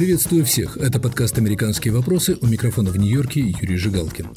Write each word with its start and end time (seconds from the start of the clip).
Приветствую 0.00 0.46
всех. 0.46 0.78
Это 0.78 0.98
подкаст 0.98 1.36
«Американские 1.36 1.92
вопросы». 1.92 2.38
У 2.40 2.46
микрофона 2.46 2.90
в 2.90 2.96
Нью-Йорке 2.96 3.40
Юрий 3.40 3.76
Жигалкин. 3.76 4.28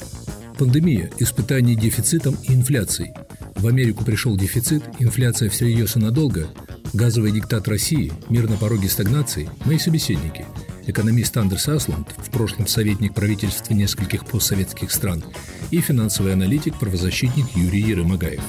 Пандемия, 0.58 1.10
испытание 1.18 1.74
дефицитом 1.74 2.36
и 2.42 2.52
инфляцией. 2.52 3.14
В 3.56 3.66
Америку 3.66 4.04
пришел 4.04 4.36
дефицит, 4.36 4.82
инфляция 4.98 5.48
всерьез 5.48 5.96
и 5.96 6.00
надолго. 6.00 6.48
Газовый 6.92 7.32
диктат 7.32 7.66
России, 7.66 8.12
мир 8.28 8.46
на 8.46 8.58
пороге 8.58 8.90
стагнации. 8.90 9.48
Мои 9.64 9.78
собеседники. 9.78 10.44
Экономист 10.86 11.34
Андерс 11.38 11.66
Асланд, 11.66 12.08
в 12.14 12.30
прошлом 12.30 12.66
советник 12.66 13.14
правительства 13.14 13.72
нескольких 13.72 14.26
постсоветских 14.26 14.92
стран. 14.92 15.24
И 15.70 15.80
финансовый 15.80 16.34
аналитик, 16.34 16.78
правозащитник 16.78 17.46
Юрий 17.56 17.80
Ерымагаев. 17.80 18.42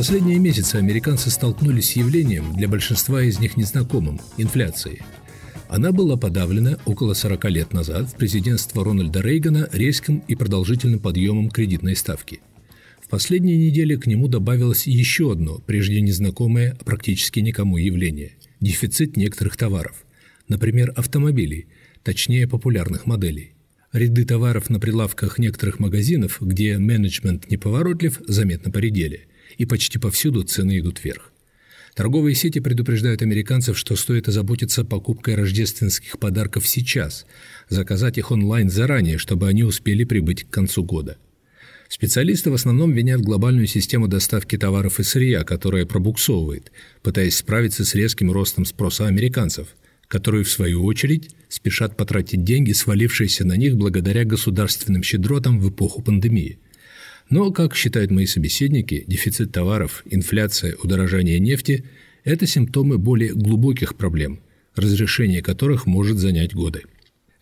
Последние 0.00 0.38
месяцы 0.38 0.76
американцы 0.76 1.28
столкнулись 1.28 1.90
с 1.90 1.96
явлением, 1.96 2.54
для 2.54 2.68
большинства 2.68 3.22
из 3.22 3.38
них 3.38 3.58
незнакомым– 3.58 4.18
инфляцией. 4.38 5.02
Она 5.68 5.92
была 5.92 6.16
подавлена 6.16 6.78
около 6.86 7.12
40 7.12 7.44
лет 7.50 7.74
назад 7.74 8.08
в 8.08 8.14
президентство 8.14 8.82
Рональда 8.82 9.20
Рейгана 9.20 9.68
резким 9.74 10.22
и 10.26 10.34
продолжительным 10.36 11.00
подъемом 11.00 11.50
кредитной 11.50 11.96
ставки. 11.96 12.40
В 13.02 13.10
последние 13.10 13.58
недели 13.58 13.94
к 13.96 14.06
нему 14.06 14.28
добавилось 14.28 14.86
еще 14.86 15.32
одно, 15.32 15.58
прежде 15.58 16.00
незнакомое 16.00 16.78
практически 16.82 17.40
никому 17.40 17.76
явление– 17.76 18.36
дефицит 18.62 19.18
некоторых 19.18 19.58
товаров, 19.58 20.06
например, 20.48 20.94
автомобилей, 20.96 21.66
точнее 22.02 22.48
популярных 22.48 23.04
моделей. 23.04 23.52
Ряды 23.92 24.24
товаров 24.24 24.70
на 24.70 24.80
прилавках 24.80 25.38
некоторых 25.38 25.78
магазинов, 25.78 26.38
где 26.40 26.78
менеджмент 26.78 27.50
неповоротлив, 27.50 28.18
заметно 28.26 28.70
поредели 28.70 29.26
и 29.58 29.66
почти 29.66 29.98
повсюду 29.98 30.42
цены 30.42 30.78
идут 30.78 31.02
вверх. 31.02 31.32
Торговые 31.94 32.34
сети 32.34 32.60
предупреждают 32.60 33.22
американцев, 33.22 33.76
что 33.76 33.96
стоит 33.96 34.28
озаботиться 34.28 34.84
покупкой 34.84 35.34
рождественских 35.34 36.18
подарков 36.18 36.66
сейчас, 36.66 37.26
заказать 37.68 38.16
их 38.16 38.30
онлайн 38.30 38.70
заранее, 38.70 39.18
чтобы 39.18 39.48
они 39.48 39.64
успели 39.64 40.04
прибыть 40.04 40.44
к 40.44 40.50
концу 40.50 40.84
года. 40.84 41.18
Специалисты 41.88 42.50
в 42.50 42.54
основном 42.54 42.92
винят 42.92 43.20
глобальную 43.20 43.66
систему 43.66 44.06
доставки 44.06 44.56
товаров 44.56 45.00
и 45.00 45.02
сырья, 45.02 45.42
которая 45.42 45.86
пробуксовывает, 45.86 46.70
пытаясь 47.02 47.36
справиться 47.36 47.84
с 47.84 47.96
резким 47.96 48.30
ростом 48.30 48.64
спроса 48.64 49.08
американцев, 49.08 49.68
которые, 50.06 50.44
в 50.44 50.50
свою 50.50 50.84
очередь, 50.84 51.30
спешат 51.48 51.96
потратить 51.96 52.44
деньги, 52.44 52.70
свалившиеся 52.70 53.44
на 53.44 53.56
них 53.56 53.76
благодаря 53.76 54.24
государственным 54.24 55.02
щедротам 55.02 55.58
в 55.58 55.68
эпоху 55.68 56.02
пандемии– 56.02 56.60
но, 57.30 57.52
как 57.52 57.76
считают 57.76 58.10
мои 58.10 58.26
собеседники, 58.26 59.04
дефицит 59.06 59.52
товаров, 59.52 60.02
инфляция, 60.10 60.76
удорожание 60.82 61.38
нефти– 61.38 61.84
это 62.24 62.46
симптомы 62.46 62.98
более 62.98 63.32
глубоких 63.32 63.94
проблем, 63.96 64.40
разрешение 64.74 65.40
которых 65.40 65.86
может 65.86 66.18
занять 66.18 66.54
годы. 66.54 66.82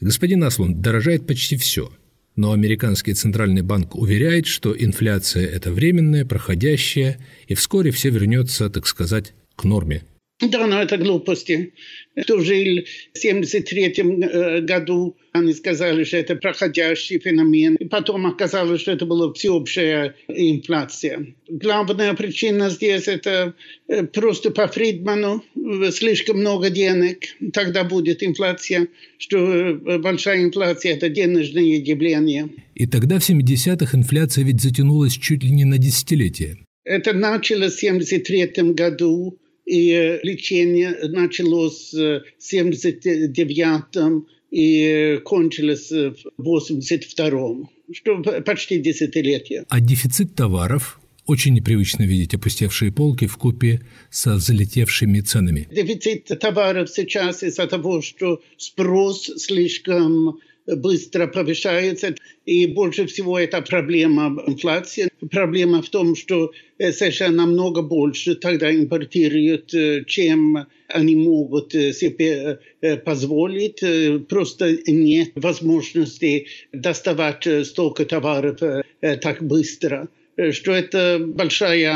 Господин 0.01 0.45
Аслун, 0.45 0.81
дорожает 0.81 1.27
почти 1.27 1.57
все, 1.57 1.91
но 2.37 2.53
американский 2.53 3.15
центральный 3.15 3.63
банк 3.63 3.97
уверяет, 3.97 4.47
что 4.47 4.77
инфляция– 4.79 5.47
это 5.49 5.73
временная, 5.73 6.25
проходящая, 6.25 7.19
и 7.49 7.55
вскоре 7.55 7.91
все 7.91 8.11
вернется, 8.11 8.71
так 8.71 8.87
сказать, 8.87 9.33
к 9.57 9.65
норме. 9.65 10.03
Да, 10.41 10.69
но 10.69 10.81
это 10.81 10.97
глупости. 10.99 11.73
Кто 12.21 12.41
жил 12.41 12.85
в 13.13 13.19
73 13.19 13.95
э, 13.97 14.61
году, 14.61 15.17
они 15.33 15.53
сказали, 15.53 16.05
что 16.05 16.17
это 16.17 16.37
проходящий 16.37 17.19
феномен. 17.19 17.75
И 17.75 17.85
потом 17.87 18.25
оказалось, 18.27 18.83
что 18.83 18.93
это 18.93 19.05
была 19.05 19.33
всеобщая 19.33 20.15
инфляция. 20.29 21.35
Главная 21.49 22.15
причина 22.15 22.71
здесь– 22.71 23.07
это 23.09 23.55
э, 23.89 24.05
просто 24.05 24.53
по 24.53 24.69
Фридману 24.69 25.43
слишком 25.91 26.39
много 26.39 26.71
денег, 26.71 27.25
тогда 27.53 27.83
будет 27.83 28.23
инфляция, 28.23 28.87
что 29.19 29.39
э, 29.39 29.99
большая 29.99 30.45
инфляция– 30.45 30.93
это 30.95 31.09
денежное 31.09 31.63
явление. 31.65 32.49
И 32.77 32.87
тогда 32.87 33.19
в 33.19 33.29
70-х 33.29 33.99
инфляция 33.99 34.45
ведь 34.45 34.61
затянулась 34.61 35.15
чуть 35.15 35.43
ли 35.43 35.51
не 35.51 35.65
на 35.65 35.79
десятилетие. 35.79 36.59
Это 36.85 37.13
началось 37.13 37.75
в 37.75 37.81
73 37.81 38.73
году 38.73 39.37
и 39.69 40.19
лечение 40.23 40.97
началось 41.09 41.93
в 41.93 42.23
79-м 42.41 44.27
и 44.51 45.21
кончилось 45.25 45.91
в 45.91 46.17
82-м, 46.41 47.69
что 47.93 48.23
почти 48.43 48.79
десятилетие. 48.79 49.65
А 49.69 49.81
дефицит 49.81 50.35
товаров 50.35 50.99
очень 51.27 51.53
непривычно 51.53 52.05
видеть 52.05 52.33
опустевшие 52.33 52.91
полки 52.91 53.27
в 53.27 53.37
купе 53.37 53.83
со 54.11 54.37
взлетевшими 54.37 55.21
ценами. 55.21 55.69
Дефицит 55.71 56.25
товаров 56.41 56.89
сейчас 56.89 57.43
из-за 57.43 57.67
того, 57.67 58.01
что 58.01 58.41
спрос 58.57 59.31
слишком 59.37 60.41
быстро 60.77 61.27
повышается. 61.27 62.15
И 62.45 62.67
больше 62.67 63.07
всего 63.07 63.39
это 63.39 63.63
проблема 63.63 64.43
инфляции. 64.47 65.09
Проблема 65.31 65.83
в 65.83 65.89
том, 65.89 66.15
что 66.15 66.53
США 66.79 67.31
намного 67.31 67.83
больше 67.83 68.35
тогда 68.35 68.75
импортируют, 68.75 69.75
э, 69.75 70.05
чем 70.07 70.67
они 70.89 71.17
могут 71.17 71.75
э, 71.75 71.93
себе 71.93 72.61
э, 72.81 72.97
позволить. 72.97 73.83
Просто 74.29 74.79
нет 74.87 75.31
возможности 75.35 76.47
доставать 76.73 77.47
столько 77.67 78.05
товаров 78.05 78.59
так 79.01 79.43
быстро 79.43 80.09
что 80.53 80.71
это 80.71 81.19
большое 81.21 81.89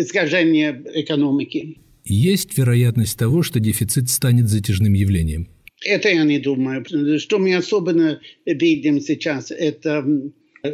искажение 0.00 0.82
экономики. 0.94 1.78
Есть 2.04 2.58
вероятность 2.58 3.16
того, 3.16 3.44
что 3.44 3.60
дефицит 3.60 4.10
станет 4.10 4.48
затяжным 4.48 4.94
явлением? 4.94 5.48
Это 5.84 6.08
я 6.08 6.24
не 6.24 6.38
думаю. 6.38 6.84
Что 7.18 7.38
мы 7.38 7.54
особенно 7.54 8.20
видим 8.46 9.00
сейчас, 9.00 9.50
это 9.50 10.06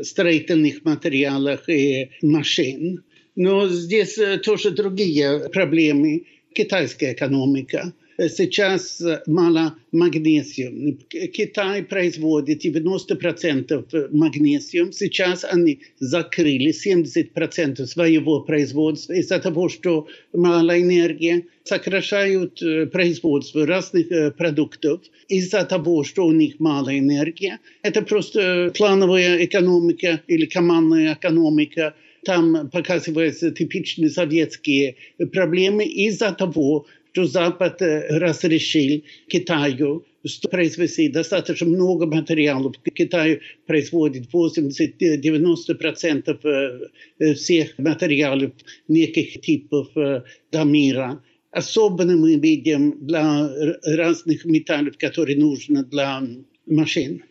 строительных 0.02 0.84
материалах 0.84 1.68
и 1.68 2.10
машин. 2.22 3.04
Но 3.36 3.68
здесь 3.68 4.18
тоже 4.42 4.70
другие 4.70 5.48
проблемы. 5.50 6.24
Китайская 6.52 7.12
экономика– 7.12 7.92
сейчас 8.18 9.00
мало 9.26 9.76
магнезиум. 9.92 10.98
Китай 11.08 11.84
производит 11.84 12.64
90% 12.64 14.08
магнезиум. 14.12 14.92
Сейчас 14.92 15.44
они 15.44 15.80
закрыли 16.00 16.72
70% 16.72 17.86
своего 17.86 18.40
производства 18.40 19.12
из-за 19.12 19.38
того, 19.38 19.68
что 19.68 20.08
мало 20.32 20.80
энергии. 20.80 21.46
Сокращают 21.62 22.60
производство 22.90 23.66
разных 23.66 24.34
продуктов 24.36 25.02
из-за 25.28 25.64
того, 25.64 26.02
что 26.02 26.26
у 26.26 26.32
них 26.32 26.58
мало 26.58 26.98
энергии. 26.98 27.58
Это 27.82 28.02
просто 28.02 28.72
плановая 28.76 29.44
экономика 29.44 30.22
или 30.26 30.46
командная 30.46 31.14
экономика 31.14 31.94
там 32.24 32.68
показываются 32.70 33.52
типичные 33.52 34.10
советские 34.10 34.96
проблемы 35.32 35.84
из-за 35.84 36.32
того, 36.32 36.86
что 37.12 37.24
Запад 37.24 37.80
разрешил 37.80 39.02
Китаю 39.28 40.04
произвести 40.50 41.08
достаточно 41.08 41.66
много 41.66 42.06
материалов. 42.06 42.74
Китай 42.94 43.40
производит 43.66 44.28
80-90% 44.32 46.90
всех 47.34 47.78
материалов 47.78 48.52
неких 48.88 49.40
типов 49.40 49.88
до 49.94 50.64
мира. 50.64 51.22
Особенно 51.50 52.14
мы 52.16 52.34
видим 52.34 53.06
для 53.06 53.48
разных 53.84 54.44
металлов, 54.44 54.98
которые 54.98 55.38
нужны 55.38 55.84
для 55.84 56.22
машин. 56.66 57.22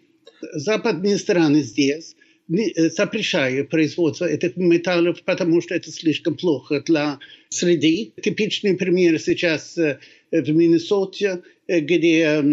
Западные 0.54 1.18
страны 1.18 1.62
здесь 1.62 2.16
запрещают 2.48 3.70
производство 3.70 4.26
этих 4.26 4.56
металлов, 4.58 5.22
потому 5.24 5.62
что 5.62 5.76
это 5.76 5.92
слишком 5.92 6.36
плохо 6.36 6.82
для 6.82 7.20
среды. 7.50 8.14
Типичный 8.22 8.78
пример 8.78 9.20
сейчас 9.20 9.76
в 9.76 10.52
Миннесоте, 10.52 11.42
где 11.68 12.44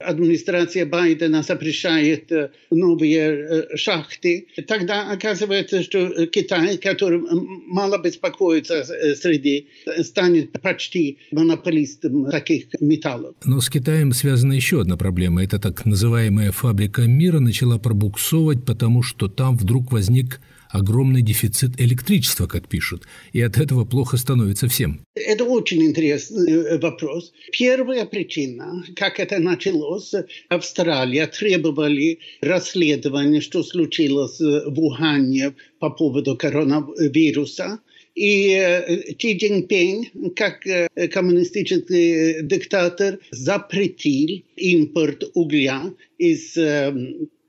администрация 0.00 0.86
Байдена 0.86 1.42
запрещает 1.42 2.30
новые 2.70 3.76
шахты, 3.76 4.46
тогда 4.66 5.10
оказывается, 5.12 5.82
что 5.82 6.26
Китай, 6.26 6.78
который 6.78 7.20
мало 7.66 7.98
беспокоится 8.02 8.84
среди, 9.14 9.68
станет 10.02 10.52
почти 10.60 11.18
монополистом 11.32 12.30
таких 12.30 12.66
металлов. 12.80 13.34
Но 13.44 13.60
с 13.60 13.68
Китаем 13.68 14.12
связана 14.12 14.54
еще 14.54 14.80
одна 14.80 14.96
проблема. 14.96 15.44
Это 15.44 15.58
так 15.58 15.84
называемая 15.84 16.52
фабрика 16.52 17.02
мира 17.02 17.40
начала 17.40 17.78
пробуксовывать, 17.78 18.64
потому 18.64 19.02
что 19.02 19.28
там 19.28 19.56
вдруг 19.56 19.92
возник 19.92 20.40
огромный 20.70 21.22
дефицит 21.22 21.80
электричества, 21.80 22.46
как 22.46 22.68
пишут, 22.68 23.06
и 23.32 23.40
от 23.40 23.58
этого 23.58 23.84
плохо 23.84 24.16
становится 24.16 24.68
всем. 24.68 25.04
Это 25.14 25.44
очень 25.44 25.82
интересный 25.82 26.52
э, 26.52 26.78
вопрос. 26.78 27.32
Первая 27.52 28.06
причина, 28.06 28.84
как 28.96 29.20
это 29.20 29.38
началось, 29.38 30.12
Австралия 30.48 31.26
требовали 31.26 32.20
расследования, 32.40 33.40
что 33.40 33.62
случилось 33.62 34.40
в 34.40 34.80
Ухане 34.80 35.54
по 35.78 35.90
поводу 35.90 36.36
коронавируса. 36.36 37.80
И 38.14 38.50
э, 38.52 39.14
Чи 39.18 39.38
Цзиньпин, 39.38 40.30
как 40.34 40.66
э, 40.66 40.88
коммунистический 41.08 42.42
диктатор, 42.42 43.18
запретил 43.30 44.44
импорт 44.56 45.24
угля 45.34 45.92
из 46.18 46.56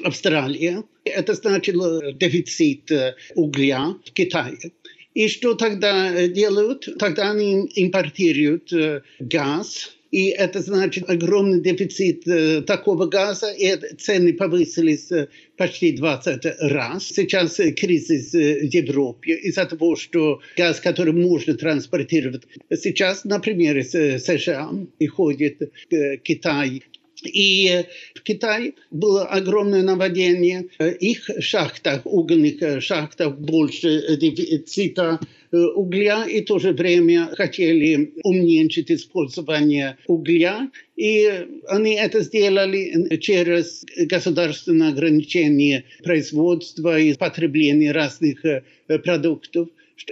Австралии. 0.04 0.84
Это 1.04 1.34
значило 1.34 2.14
дефицит 2.14 2.92
угля 3.36 3.96
в 4.06 4.12
Китае. 4.12 4.72
И 5.14 5.28
что 5.28 5.56
тогда 5.56 6.28
делают? 6.28 6.88
Тогда 6.98 7.32
они 7.32 7.70
импортируют 7.76 8.72
газ, 9.20 9.92
и 10.12 10.28
это 10.28 10.60
значит 10.60 11.10
огромный 11.10 11.62
дефицит 11.62 12.28
э, 12.28 12.62
такого 12.62 13.06
газа, 13.06 13.50
и 13.52 13.78
цены 13.98 14.34
повысились 14.34 15.10
э, 15.12 15.30
почти 15.56 15.94
20 15.94 16.46
раз. 16.60 17.08
Сейчас 17.08 17.60
э, 17.62 17.72
кризис 17.72 18.34
в 18.34 18.64
Европе 18.64 19.36
из-за 19.36 19.66
того, 19.66 19.96
что 19.96 20.42
газ, 20.58 20.82
который 20.82 21.14
можно 21.14 21.54
транспортировать, 21.54 22.44
сейчас, 22.76 23.24
например, 23.24 23.78
из 23.78 23.92
США 23.92 24.72
и 25.00 25.08
ходит 25.08 25.72
в 25.90 26.18
Китай 26.18 26.84
и 27.24 27.86
в 28.16 28.24
Китае 28.24 28.74
было 28.90 29.26
огромное 29.26 29.84
наводнение. 29.84 30.68
Их 31.00 31.30
шахтах, 31.40 32.02
угольных 32.06 32.82
шахтах 32.82 33.38
больше 33.38 34.18
дефицита 34.18 35.20
э, 35.52 35.58
угля 35.58 36.26
и 36.26 36.42
в 36.42 36.46
то 36.46 36.60
же 36.60 36.72
время 36.72 37.30
хотели 37.36 38.14
уменьшить 38.24 38.92
использование 38.92 39.98
угля. 40.08 40.70
И 40.96 41.30
они 41.68 41.94
это 41.96 42.22
сделали 42.22 43.18
через 43.18 43.86
государственное 43.98 44.90
ограничение 44.90 45.86
производства 46.04 47.00
и 47.00 47.14
потребления 47.14 47.92
разных 47.92 48.44
э, 48.46 48.64
продуктов. 49.04 49.70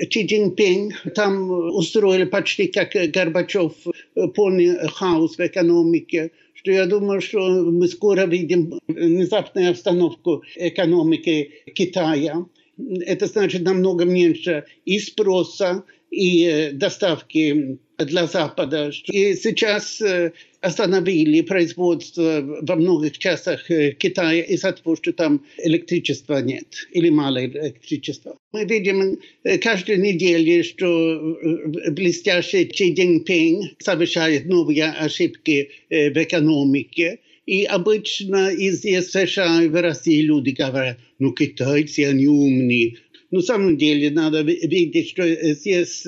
Чи 0.10 0.28
Цзиньпин 0.28 0.94
там 1.16 1.50
устроили 1.50 2.26
почти 2.26 2.68
как 2.68 2.92
Горбачев 3.12 3.74
полный 4.36 4.88
хаос 4.88 5.38
в 5.38 5.40
экономике 5.40 6.32
что 6.62 6.72
я 6.72 6.86
думаю, 6.86 7.22
что 7.22 7.40
мы 7.40 7.88
скоро 7.88 8.26
видим 8.26 8.80
внезапную 8.88 9.72
обстановку 9.72 10.44
экономики 10.56 11.52
Китая. 11.74 12.46
Это 13.06 13.28
значит 13.28 13.64
намного 13.64 14.06
меньше 14.06 14.66
и 14.86 15.00
спроса, 15.00 15.84
и 16.12 16.72
доставки 16.74 17.80
для 17.98 18.28
Запада. 18.28 18.92
И 19.06 19.36
сейчас 19.36 20.02
остановили 20.62 21.42
производство 21.42 22.42
во 22.62 22.76
многих 22.76 23.18
частях 23.18 23.66
Китая 23.68 24.42
из-за 24.42 24.74
того, 24.74 24.96
что 24.96 25.14
там 25.14 25.46
электричества 25.64 26.42
нет 26.42 26.88
или 26.92 27.10
мало 27.10 27.46
электричества. 27.46 28.38
Мы 28.52 28.66
видим 28.66 29.20
каждую 29.62 30.02
неделю, 30.02 30.64
что 30.64 31.38
блестящий 31.92 32.70
Чи 32.72 32.94
Цзиньпин 32.94 33.76
совершает 33.80 34.46
новые 34.46 34.86
ошибки 34.86 35.70
в 35.90 36.24
экономике. 36.24 37.20
И 37.46 37.64
обычно 37.64 38.50
из 38.52 38.82
США 38.82 39.64
и 39.64 39.68
в 39.68 39.82
России 39.82 40.22
люди 40.22 40.52
говорят, 40.52 41.00
ну 41.18 41.32
китайцы, 41.34 42.02
они 42.02 42.28
умные. 42.28 42.98
На 43.32 43.42
самом 43.42 43.78
деле 43.78 44.10
надо 44.12 44.42
видеть, 44.42 45.10
что 45.10 45.28
здесь 45.54 46.06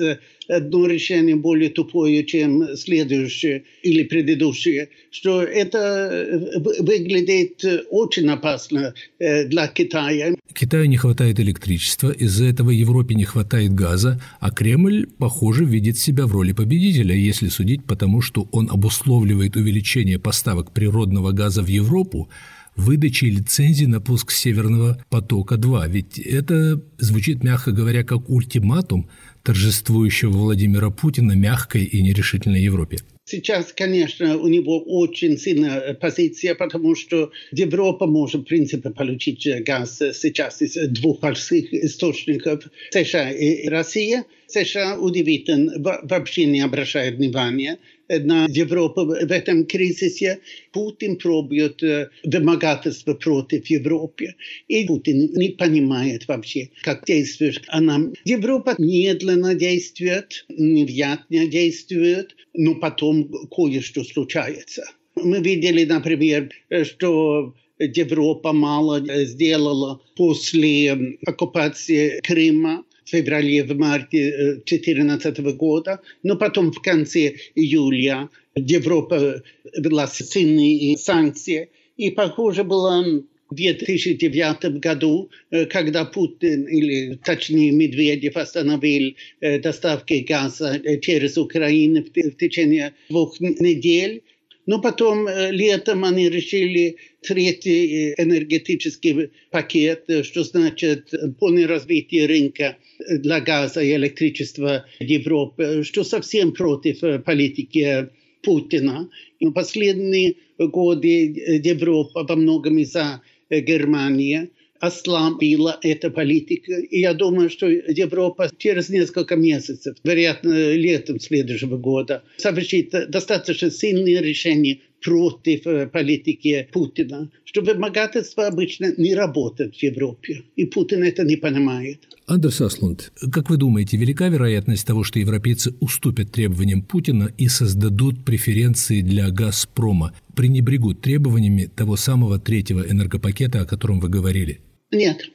одно 0.56 0.86
решение 0.86 1.36
более 1.36 1.70
тупое, 1.70 2.24
чем 2.24 2.76
следующее 2.76 3.64
или 3.82 4.02
предыдущее, 4.02 4.88
что 5.10 5.42
это 5.42 6.40
выглядит 6.80 7.64
очень 7.90 8.28
опасно 8.28 8.94
для 9.18 9.66
Китая. 9.68 10.34
Китаю 10.54 10.86
не 10.86 10.96
хватает 10.96 11.40
электричества, 11.40 12.10
из-за 12.10 12.44
этого 12.44 12.70
Европе 12.70 13.14
не 13.14 13.24
хватает 13.24 13.72
газа, 13.74 14.20
а 14.40 14.50
Кремль, 14.50 15.06
похоже, 15.18 15.64
видит 15.64 15.98
себя 15.98 16.26
в 16.26 16.32
роли 16.32 16.52
победителя, 16.52 17.14
если 17.14 17.48
судить 17.48 17.84
по 17.84 17.96
тому, 17.96 18.20
что 18.20 18.48
он 18.52 18.68
обусловливает 18.70 19.56
увеличение 19.56 20.18
поставок 20.18 20.72
природного 20.72 21.32
газа 21.32 21.62
в 21.62 21.68
Европу, 21.68 22.28
выдачей 22.76 23.30
лицензии 23.30 23.84
на 23.84 24.00
пуск 24.00 24.30
Северного 24.30 25.02
потока-2. 25.10 25.90
Ведь 25.90 26.18
это 26.18 26.82
звучит, 26.98 27.44
мягко 27.44 27.70
говоря, 27.70 28.02
как 28.02 28.30
ультиматум 28.30 29.08
торжествующего 29.42 30.30
Владимира 30.30 30.90
Путина 30.90 31.32
мягкой 31.32 31.84
и 31.84 32.02
нерешительной 32.02 32.62
Европе. 32.62 32.98
Сейчас, 33.24 33.72
конечно, 33.72 34.36
у 34.36 34.48
него 34.48 34.80
очень 34.80 35.38
сильная 35.38 35.94
позиция, 35.94 36.54
потому 36.54 36.96
что 36.96 37.30
Европа 37.52 38.06
может, 38.06 38.42
в 38.42 38.44
принципе, 38.44 38.90
получить 38.90 39.48
газ 39.64 39.98
сейчас 40.12 40.60
из 40.60 40.74
двух 40.90 41.20
больших 41.20 41.72
источников 41.72 42.64
США 42.90 43.30
и 43.30 43.68
Россия. 43.68 44.24
США 44.52 44.98
удивительно 44.98 45.72
вообще 46.02 46.44
не 46.44 46.60
обращает 46.60 47.16
внимания 47.16 47.78
на 48.08 48.46
Европу 48.48 49.06
в 49.06 49.12
этом 49.12 49.64
кризисе. 49.64 50.40
Путин 50.72 51.16
пробует 51.16 51.82
вымогательство 52.24 53.14
против 53.14 53.66
Европы. 53.66 54.34
И 54.68 54.84
Путин 54.86 55.32
не 55.34 55.50
понимает 55.50 56.28
вообще, 56.28 56.68
как 56.82 57.06
действует 57.06 57.62
она. 57.68 58.00
Европа 58.24 58.74
медленно 58.78 59.54
действует, 59.54 60.44
невнятно 60.48 61.46
действует, 61.46 62.36
но 62.54 62.74
потом 62.74 63.30
кое-что 63.50 64.04
случается. 64.04 64.84
Мы 65.14 65.40
видели, 65.40 65.84
например, 65.84 66.50
что 66.84 67.54
Европа 67.78 68.52
мало 68.52 69.02
сделала 69.24 70.00
после 70.16 71.18
оккупации 71.26 72.20
Крыма 72.22 72.84
феврале, 73.04 73.64
в 73.64 73.76
марте 73.76 74.60
2014 74.66 75.38
года, 75.56 76.00
но 76.22 76.36
потом 76.36 76.72
в 76.72 76.80
конце 76.80 77.34
июля 77.54 78.28
Европа 78.54 79.42
ввела 79.76 80.06
сильные 80.06 80.96
санкции, 80.98 81.70
и, 81.96 82.10
похоже, 82.10 82.64
было 82.64 83.04
в 83.50 83.54
2009 83.54 84.80
году, 84.80 85.30
когда 85.68 86.06
Путин, 86.06 86.64
или 86.64 87.18
точнее 87.22 87.70
Медведев, 87.70 88.36
остановил 88.36 89.14
доставки 89.40 90.24
газа 90.26 90.80
через 91.02 91.36
Украину 91.36 92.02
в 92.02 92.36
течение 92.36 92.94
двух 93.10 93.38
недель, 93.40 94.22
но 94.66 94.80
потом 94.80 95.28
летом 95.50 96.04
они 96.04 96.28
решили 96.28 96.96
третий 97.20 98.14
энергетический 98.16 99.30
пакет, 99.50 100.08
что 100.22 100.44
значит 100.44 101.12
полное 101.38 101.66
развитие 101.66 102.26
рынка 102.26 102.76
для 103.08 103.40
газа 103.40 103.80
и 103.80 103.92
электричества 103.92 104.86
Европы, 105.00 105.82
что 105.84 106.04
совсем 106.04 106.52
против 106.52 107.00
политики 107.24 108.08
Путина. 108.42 109.08
И 109.38 109.46
в 109.46 109.52
последние 109.52 110.34
годы 110.58 111.60
Европа 111.64 112.24
во 112.24 112.36
многом 112.36 112.78
из-за 112.78 113.22
Германии 113.50 114.50
ослабила 114.82 115.78
эта 115.82 116.10
политика. 116.10 116.72
И 116.72 116.98
я 116.98 117.14
думаю, 117.14 117.50
что 117.50 117.68
Европа 117.68 118.50
через 118.58 118.88
несколько 118.88 119.36
месяцев, 119.36 119.96
вероятно, 120.02 120.72
летом 120.74 121.20
следующего 121.20 121.76
года, 121.76 122.24
совершит 122.36 122.90
достаточно 123.08 123.70
сильные 123.70 124.20
решения 124.20 124.80
против 125.00 125.90
политики 125.92 126.68
Путина, 126.72 127.30
что 127.44 127.62
вымогательство 127.62 128.46
обычно 128.48 128.92
не 128.96 129.14
работает 129.14 129.76
в 129.76 129.82
Европе, 129.82 130.42
и 130.56 130.64
Путин 130.64 131.04
это 131.04 131.22
не 131.22 131.36
понимает. 131.36 132.00
Андерс 132.26 132.60
Аслунд, 132.60 133.12
как 133.32 133.50
вы 133.50 133.58
думаете, 133.58 133.96
велика 133.96 134.28
вероятность 134.28 134.86
того, 134.86 135.04
что 135.04 135.18
европейцы 135.18 135.74
уступят 135.80 136.32
требованиям 136.32 136.82
Путина 136.82 137.32
и 137.38 137.46
создадут 137.48 138.24
преференции 138.24 139.00
для 139.00 139.30
«Газпрома», 139.30 140.12
пренебрегут 140.34 141.00
требованиями 141.00 141.68
того 141.74 141.96
самого 141.96 142.38
третьего 142.38 142.80
энергопакета, 142.80 143.60
о 143.60 143.66
котором 143.66 144.00
вы 144.00 144.08
говорили? 144.08 144.60
Нет. 144.92 145.31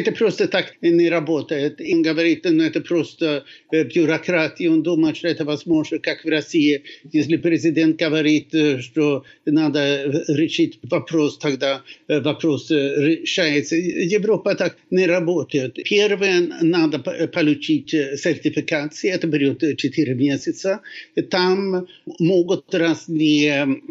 Это 0.00 0.12
просто 0.12 0.48
так 0.48 0.76
не 0.80 1.10
работает. 1.10 1.80
Он 1.80 2.02
говорит, 2.02 2.44
ну 2.44 2.62
это 2.62 2.80
просто 2.80 3.44
бюрократия. 3.70 4.70
Он 4.70 4.82
думает, 4.82 5.18
что 5.18 5.28
это 5.28 5.44
возможно, 5.44 5.98
как 5.98 6.24
в 6.24 6.28
России. 6.28 6.82
Если 7.12 7.36
президент 7.36 7.98
говорит, 7.98 8.54
что 8.80 9.24
надо 9.44 10.24
решить 10.28 10.78
вопрос, 10.82 11.38
тогда 11.38 11.82
вопрос 12.08 12.70
решается. 12.70 13.76
Европа 13.76 14.54
так 14.54 14.78
не 14.90 15.06
работает. 15.06 15.74
Первое, 15.84 16.40
надо 16.62 16.98
получить 16.98 17.90
сертификацию. 17.90 19.12
Это 19.12 19.26
берет 19.26 19.76
4 19.76 20.14
месяца. 20.14 20.80
Там 21.28 21.86
могут 22.18 22.74
разные 22.74 23.82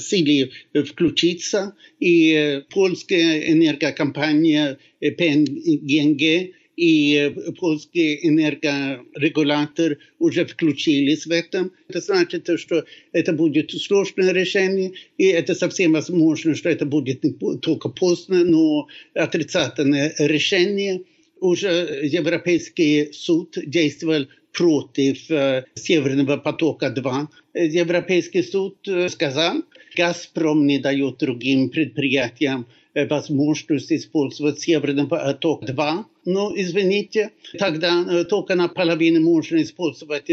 силы 0.00 0.50
включиться. 0.74 1.74
И 2.00 2.62
польская 2.70 3.52
энергокомпания 3.52 4.78
PNG 5.10 6.52
и 6.76 7.32
польский 7.58 8.18
энергорегулятор 8.22 9.98
уже 10.18 10.44
включились 10.44 11.26
в 11.26 11.30
этом. 11.30 11.72
Это 11.88 12.00
значит, 12.00 12.48
что 12.56 12.84
это 13.12 13.32
будет 13.32 13.70
сложное 13.70 14.32
решение, 14.32 14.92
и 15.18 15.26
это 15.26 15.54
совсем 15.54 15.92
возможно, 15.92 16.54
что 16.54 16.68
это 16.68 16.86
будет 16.86 17.22
не 17.22 17.32
только 17.58 17.88
поздно, 17.88 18.44
но 18.44 18.88
отрицательное 19.14 20.14
решение. 20.18 21.02
Уже 21.40 22.00
Европейский 22.02 23.12
суд 23.12 23.56
действовал 23.66 24.26
против 24.52 25.30
э, 25.30 25.64
Северного 25.74 26.36
потока-2. 26.36 27.26
Европейский 27.54 28.42
суд 28.42 28.76
э, 28.86 29.08
сказал, 29.08 29.62
«Газпром 29.96 30.66
не 30.66 30.78
дает 30.78 31.18
другим 31.18 31.70
предприятиям 31.70 32.62
э, 32.62 32.83
возможность 32.94 33.92
использовать 33.92 34.60
Северный 34.60 35.06
поток-2». 35.06 36.04
Но, 36.26 36.52
извините, 36.56 37.30
тогда 37.58 38.24
только 38.24 38.54
наполовину 38.54 39.20
можно 39.20 39.60
использовать 39.62 40.30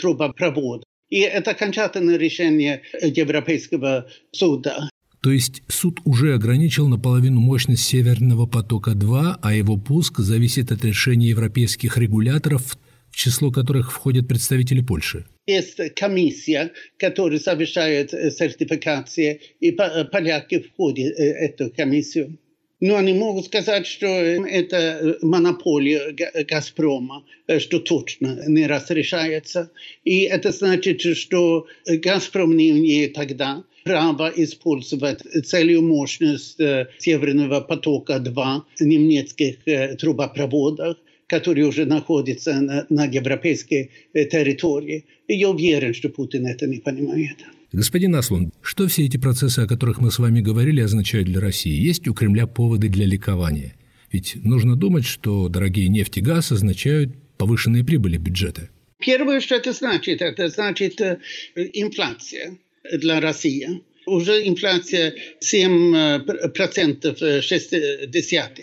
трубопровод. 0.00 0.84
И 1.10 1.20
это 1.20 1.52
окончательное 1.52 2.16
решение 2.16 2.82
Европейского 3.02 4.06
суда. 4.30 4.88
То 5.20 5.32
есть 5.32 5.62
суд 5.68 6.00
уже 6.04 6.34
ограничил 6.34 6.86
наполовину 6.86 7.40
мощность 7.40 7.82
Северного 7.84 8.46
потока-2, 8.46 9.36
а 9.42 9.54
его 9.54 9.76
пуск 9.76 10.20
зависит 10.20 10.70
от 10.70 10.84
решения 10.84 11.30
европейских 11.30 11.98
регуляторов, 11.98 12.62
в 12.62 12.78
число 13.18 13.50
которых 13.50 13.92
входят 13.92 14.28
представители 14.28 14.80
Польши. 14.80 15.26
Есть 15.46 15.94
комиссия, 15.94 16.70
которая 16.98 17.40
совершает 17.40 18.14
э, 18.14 18.30
сертификации, 18.30 19.40
и 19.60 19.70
э, 19.72 20.04
поляки 20.04 20.60
входят 20.60 21.16
в 21.16 21.20
э, 21.20 21.46
эту 21.46 21.70
комиссию. 21.70 22.38
Но 22.80 22.94
они 22.94 23.12
могут 23.12 23.46
сказать, 23.46 23.88
что 23.88 24.06
это 24.06 25.16
монополия 25.20 26.14
«Газпрома», 26.48 27.24
что 27.58 27.80
точно 27.80 28.44
не 28.46 28.68
разрешается. 28.68 29.72
И 30.04 30.20
это 30.20 30.52
значит, 30.52 31.00
что 31.16 31.66
«Газпром» 31.86 32.56
не 32.56 32.70
имеет 32.70 33.14
тогда 33.14 33.64
права 33.82 34.32
использовать 34.36 35.22
целую 35.44 35.82
мощность 35.82 36.60
Северного 36.98 37.62
потока-2 37.62 38.62
немецких 38.78 39.56
трубопроводах 39.98 40.98
который 41.28 41.62
уже 41.62 41.84
находится 41.84 42.60
на, 42.60 42.86
на 42.88 43.04
европейской 43.04 43.90
э, 44.14 44.24
территории. 44.24 45.04
Я 45.28 45.50
уверен, 45.50 45.94
что 45.94 46.08
Путин 46.08 46.46
это 46.46 46.66
не 46.66 46.78
понимает. 46.78 47.36
Господин 47.72 48.16
Аслун, 48.16 48.50
что 48.62 48.88
все 48.88 49.04
эти 49.04 49.18
процессы, 49.18 49.60
о 49.60 49.66
которых 49.66 50.00
мы 50.00 50.10
с 50.10 50.18
вами 50.18 50.40
говорили, 50.40 50.80
означают 50.80 51.28
для 51.28 51.40
России? 51.40 51.88
Есть 51.88 52.08
у 52.08 52.14
Кремля 52.14 52.46
поводы 52.46 52.88
для 52.88 53.04
ликования? 53.04 53.74
Ведь 54.10 54.36
нужно 54.42 54.74
думать, 54.74 55.04
что 55.04 55.48
дорогие 55.48 55.88
нефть 55.88 56.16
и 56.16 56.22
газ 56.22 56.50
означают 56.50 57.10
повышенные 57.36 57.84
прибыли 57.84 58.16
бюджета. 58.16 58.70
Первое, 58.98 59.40
что 59.40 59.54
это 59.54 59.72
значит, 59.72 60.22
это 60.22 60.48
значит 60.48 61.00
э, 61.00 61.18
инфляция 61.54 62.56
для 62.90 63.20
России. 63.20 63.82
Уже 64.06 64.48
инфляция 64.48 65.14
7% 65.42 67.42
60 67.42 68.60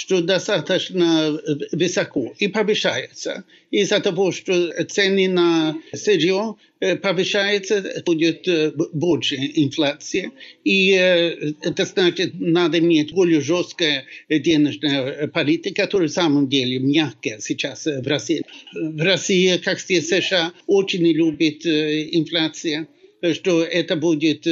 что 0.00 0.22
достаточно 0.22 1.38
высоко 1.72 2.32
и 2.38 2.48
повышается. 2.48 3.44
Из-за 3.70 4.00
того, 4.00 4.32
что 4.32 4.72
цены 4.86 5.28
на 5.28 5.76
сырье 5.92 6.54
повышаются, 7.02 8.02
будет 8.06 8.48
больше 8.94 9.36
инфляции. 9.36 10.30
И 10.64 10.92
это 10.92 11.84
значит, 11.84 12.32
надо 12.40 12.78
иметь 12.78 13.12
более 13.12 13.42
жесткая 13.42 14.06
денежная 14.30 15.28
политика, 15.28 15.82
которая 15.82 16.08
в 16.08 16.12
самом 16.12 16.48
деле 16.48 16.78
мягкая 16.78 17.38
сейчас 17.40 17.84
в 17.84 18.06
России. 18.08 18.42
В 18.72 19.02
России, 19.02 19.58
как 19.58 19.78
здесь 19.80 20.08
США, 20.08 20.54
очень 20.66 21.06
любит 21.06 21.66
инфляцию 21.66 22.88
что 23.34 23.62
это 23.62 23.96
будет 23.96 24.46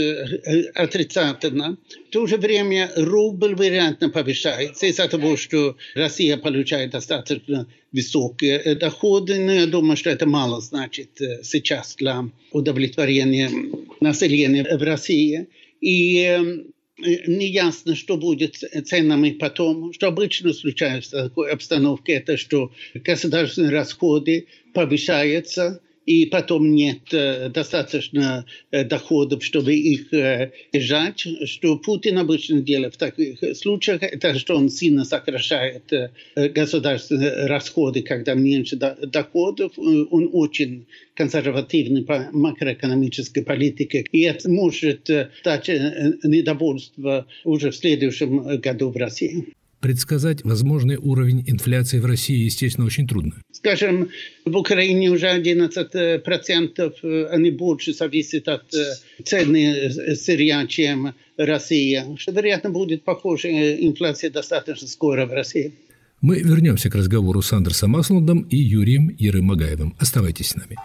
отрицательно. 0.75 1.79
В 2.09 2.11
то 2.11 2.27
же 2.27 2.37
время 2.37 2.91
рубль 2.97 3.55
вероятно 3.55 4.11
повышается 4.11 4.87
из-за 4.87 5.09
того, 5.09 5.37
что 5.37 5.77
Россия 5.95 6.37
получает 6.37 6.91
достаточно 6.91 7.67
высокие 7.93 8.75
доходы. 8.75 9.39
Но 9.41 9.53
я 9.53 9.67
думаю, 9.67 9.97
что 9.97 10.11
это 10.11 10.27
мало 10.27 10.61
значит 10.61 11.11
сейчас 11.43 11.97
для 11.97 12.25
удовлетворения 12.53 13.51
населения 14.01 14.65
в 14.65 14.83
России. 14.83 15.49
И 15.81 16.65
неясно, 16.99 17.95
что 17.95 18.17
будет 18.17 18.57
с 18.57 18.83
ценами 18.83 19.31
потом. 19.31 19.93
Что 19.93 20.09
обычно 20.09 20.53
случается 20.53 21.19
в 21.19 21.29
такой 21.29 21.53
обстановке, 21.53 22.15
это 22.15 22.37
что 22.37 22.73
государственные 22.95 23.71
расходы 23.71 24.49
повышаются, 24.75 25.81
и 26.09 26.25
потом 26.25 26.75
нет 26.75 27.13
э, 27.13 27.51
достаточно 27.51 28.47
э, 28.71 28.83
доходов, 28.85 29.45
чтобы 29.45 29.75
их 29.75 30.11
э, 30.15 30.53
держать. 30.73 31.27
Что 31.45 31.77
Путин 31.77 32.17
обычно 32.17 32.63
делает 32.63 32.95
в 32.95 32.97
таких 32.97 33.55
случаях, 33.55 34.03
это 34.03 34.39
что 34.39 34.57
он 34.57 34.71
сильно 34.71 35.05
сокращает 35.05 35.93
государственные 36.35 37.47
расходы, 37.47 38.01
когда 38.01 38.33
меньше 38.33 38.77
доходов. 38.77 39.73
Он 39.77 40.31
очень 40.33 40.87
консервативный 41.15 42.05
по 42.05 42.29
макроэкономической 42.33 43.45
политике. 43.45 44.07
И 44.11 44.23
это 44.23 44.51
может 44.51 45.11
дать 45.45 45.69
недовольство 45.69 47.27
уже 47.45 47.71
в 47.71 47.77
следующем 47.77 48.61
году 48.61 48.89
в 48.91 48.97
России. 48.97 49.53
Предсказать 49.81 50.43
возможный 50.43 50.97
уровень 50.97 51.45
инфляции 51.47 52.01
в 52.01 52.07
России, 52.07 52.45
естественно, 52.45 52.85
очень 52.87 53.07
трудно. 53.07 53.35
Скажем, 53.53 54.09
в 54.45 54.57
Украине 54.57 55.09
уже 55.11 55.27
11%, 55.29 56.95
э, 57.03 57.27
они 57.27 57.51
больше 57.53 57.93
зависят 57.93 58.49
от 58.49 58.75
э, 58.75 58.95
цены 59.25 60.17
сырья, 60.17 60.67
чем 60.67 61.15
Россия. 61.37 62.05
Что, 62.17 62.33
вероятно, 62.33 62.71
будет 62.71 63.05
похожая 63.05 63.77
инфляция 63.77 64.31
достаточно 64.31 64.89
скоро 64.89 65.27
в 65.27 65.33
России. 65.33 65.75
Мы 66.21 66.41
вернемся 66.41 66.91
к 66.91 66.97
разговору 66.97 67.41
с 67.41 67.53
Андерсом 67.53 67.95
Аслундом 67.95 68.49
и 68.51 68.57
Юрием 68.57 69.15
Ерымагаевым. 69.17 69.95
Оставайтесь 70.01 70.49
с 70.49 70.57
нами. 70.57 70.77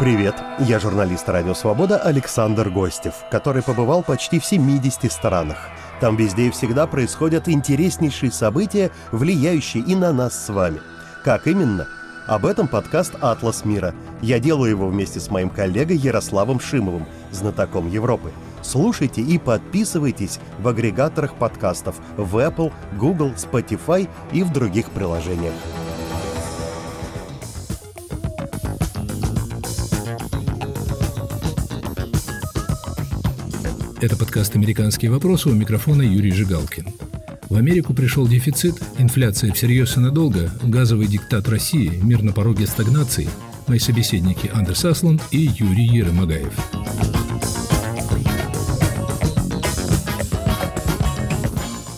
Привет, 0.00 0.34
я 0.68 0.80
журналист 0.80 1.28
«Радио 1.28 1.54
Свобода» 1.54 1.96
Александр 1.96 2.70
Гостев, 2.70 3.14
который 3.30 3.62
побывал 3.62 4.02
почти 4.02 4.40
в 4.40 4.44
70 4.44 5.10
странах– 5.12 5.70
там 6.00 6.16
везде 6.16 6.48
и 6.48 6.50
всегда 6.50 6.86
происходят 6.86 7.48
интереснейшие 7.48 8.30
события, 8.30 8.90
влияющие 9.12 9.82
и 9.82 9.94
на 9.94 10.12
нас 10.12 10.46
с 10.46 10.48
вами. 10.48 10.80
Как 11.24 11.46
именно? 11.46 11.86
Об 12.26 12.44
этом 12.44 12.66
подкаст 12.66 13.14
«Атлас 13.20 13.64
мира». 13.64 13.94
Я 14.20 14.40
делаю 14.40 14.70
его 14.70 14.88
вместе 14.88 15.20
с 15.20 15.30
моим 15.30 15.48
коллегой 15.48 15.96
Ярославом 15.96 16.58
Шимовым, 16.58 17.06
знатоком 17.30 17.88
Европы. 17.88 18.32
Слушайте 18.62 19.22
и 19.22 19.38
подписывайтесь 19.38 20.40
в 20.58 20.66
агрегаторах 20.66 21.34
подкастов 21.34 21.96
в 22.16 22.36
Apple, 22.36 22.72
Google, 22.98 23.32
Spotify 23.36 24.08
и 24.32 24.42
в 24.42 24.52
других 24.52 24.90
приложениях. 24.90 25.54
Это 33.98 34.14
подкаст 34.14 34.54
«Американские 34.54 35.10
вопросы» 35.10 35.48
у 35.48 35.54
микрофона 35.54 36.02
Юрий 36.02 36.30
Жигалкин. 36.30 36.84
В 37.48 37.56
Америку 37.56 37.94
пришел 37.94 38.28
дефицит, 38.28 38.74
инфляция 38.98 39.52
всерьез 39.54 39.96
и 39.96 40.00
надолго, 40.00 40.50
газовый 40.62 41.06
диктат 41.06 41.48
России, 41.48 41.98
мир 42.02 42.22
на 42.22 42.32
пороге 42.32 42.66
стагнации. 42.66 43.26
Мои 43.66 43.78
собеседники 43.78 44.50
Андерс 44.52 44.84
Асланд 44.84 45.22
и 45.30 45.38
Юрий 45.38 45.86
Ерымагаев. 45.86 46.52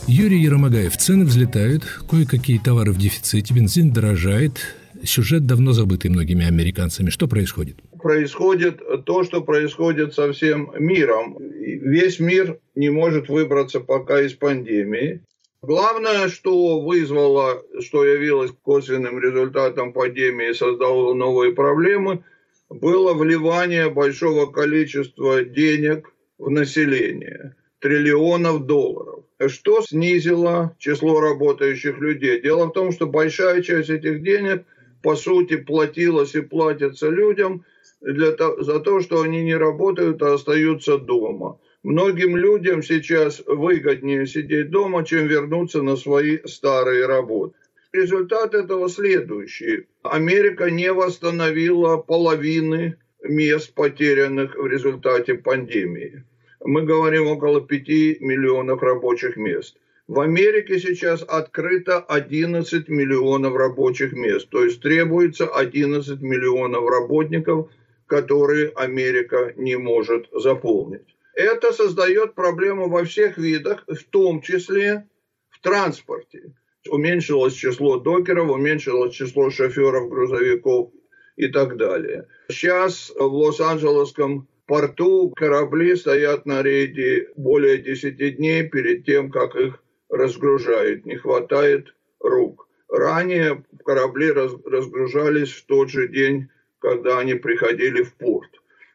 Юрий 0.06 0.40
Ермогаев. 0.40 0.96
Цены 0.96 1.24
взлетают, 1.24 1.84
кое-какие 2.08 2.58
товары 2.58 2.92
в 2.92 2.98
дефиците, 2.98 3.52
бензин 3.52 3.90
дорожает. 3.90 4.60
Сюжет 5.02 5.46
давно 5.46 5.72
забытый 5.72 6.12
многими 6.12 6.46
американцами. 6.46 7.10
Что 7.10 7.26
происходит? 7.26 7.80
Происходит 7.98 8.80
то, 9.04 9.24
что 9.24 9.42
происходит 9.42 10.14
со 10.14 10.32
всем 10.32 10.72
миром. 10.78 11.36
Весь 11.38 12.18
мир 12.20 12.58
не 12.74 12.90
может 12.90 13.28
выбраться 13.28 13.80
пока 13.80 14.20
из 14.20 14.34
пандемии. 14.34 15.22
Главное, 15.60 16.28
что 16.28 16.80
вызвало, 16.80 17.64
что 17.80 18.04
явилось 18.04 18.52
косвенным 18.62 19.18
результатом 19.18 19.92
пандемии 19.92 20.50
и 20.50 20.54
создало 20.54 21.14
новые 21.14 21.52
проблемы, 21.52 22.22
было 22.70 23.14
вливание 23.14 23.90
большого 23.90 24.46
количества 24.46 25.42
денег 25.42 26.12
в 26.38 26.50
население, 26.50 27.56
триллионов 27.80 28.66
долларов, 28.66 29.24
что 29.48 29.82
снизило 29.82 30.76
число 30.78 31.20
работающих 31.20 31.98
людей. 31.98 32.40
Дело 32.40 32.66
в 32.66 32.72
том, 32.72 32.92
что 32.92 33.06
большая 33.06 33.62
часть 33.62 33.90
этих 33.90 34.22
денег, 34.22 34.64
по 35.02 35.16
сути, 35.16 35.56
платилась 35.56 36.34
и 36.34 36.40
платится 36.40 37.08
людям– 37.08 37.64
для 38.00 38.36
за 38.58 38.80
то, 38.80 39.00
что 39.00 39.22
они 39.22 39.42
не 39.42 39.54
работают, 39.54 40.22
а 40.22 40.34
остаются 40.34 40.98
дома. 40.98 41.58
Многим 41.82 42.36
людям 42.36 42.82
сейчас 42.82 43.42
выгоднее 43.46 44.26
сидеть 44.26 44.70
дома, 44.70 45.04
чем 45.04 45.26
вернуться 45.26 45.82
на 45.82 45.96
свои 45.96 46.38
старые 46.44 47.06
работы. 47.06 47.54
Результат 47.92 48.54
этого 48.54 48.88
следующий. 48.88 49.86
Америка 50.02 50.70
не 50.70 50.92
восстановила 50.92 51.96
половины 51.96 52.96
мест, 53.22 53.74
потерянных 53.74 54.56
в 54.56 54.66
результате 54.66 55.34
пандемии. 55.34 56.24
Мы 56.64 56.82
говорим 56.82 57.28
около 57.28 57.60
5 57.60 58.20
миллионов 58.20 58.82
рабочих 58.82 59.36
мест. 59.36 59.76
В 60.08 60.20
Америке 60.20 60.78
сейчас 60.78 61.22
открыто 61.22 61.98
11 61.98 62.88
миллионов 62.88 63.54
рабочих 63.54 64.14
мест. 64.14 64.48
То 64.48 64.64
есть 64.64 64.80
требуется 64.80 65.46
11 65.46 66.22
миллионов 66.22 66.88
работников, 66.88 67.68
которые 68.06 68.70
Америка 68.70 69.52
не 69.56 69.76
может 69.76 70.26
заполнить. 70.32 71.14
Это 71.34 71.74
создает 71.74 72.34
проблему 72.34 72.88
во 72.88 73.04
всех 73.04 73.36
видах, 73.36 73.84
в 73.86 74.02
том 74.04 74.40
числе 74.40 75.06
в 75.50 75.60
транспорте. 75.60 76.54
Уменьшилось 76.88 77.52
число 77.52 77.98
докеров, 77.98 78.50
уменьшилось 78.50 79.14
число 79.14 79.50
шоферов 79.50 80.08
грузовиков 80.08 80.90
и 81.36 81.48
так 81.48 81.76
далее. 81.76 82.26
Сейчас 82.48 83.12
в 83.14 83.26
Лос-Анджелесском 83.26 84.48
порту 84.66 85.30
корабли 85.36 85.96
стоят 85.96 86.46
на 86.46 86.62
рейде 86.62 87.28
более 87.36 87.76
10 87.76 88.36
дней 88.38 88.66
перед 88.66 89.04
тем, 89.04 89.30
как 89.30 89.54
их 89.54 89.82
разгружают. 90.08 91.06
Не 91.06 91.16
хватает 91.16 91.94
рук. 92.20 92.68
Ранее 92.88 93.64
корабли 93.84 94.30
разгружались 94.32 95.52
в 95.52 95.66
тот 95.66 95.90
же 95.90 96.08
день, 96.08 96.48
когда 96.78 97.18
они 97.18 97.34
приходили 97.34 98.02
в 98.02 98.14
порт. 98.14 98.50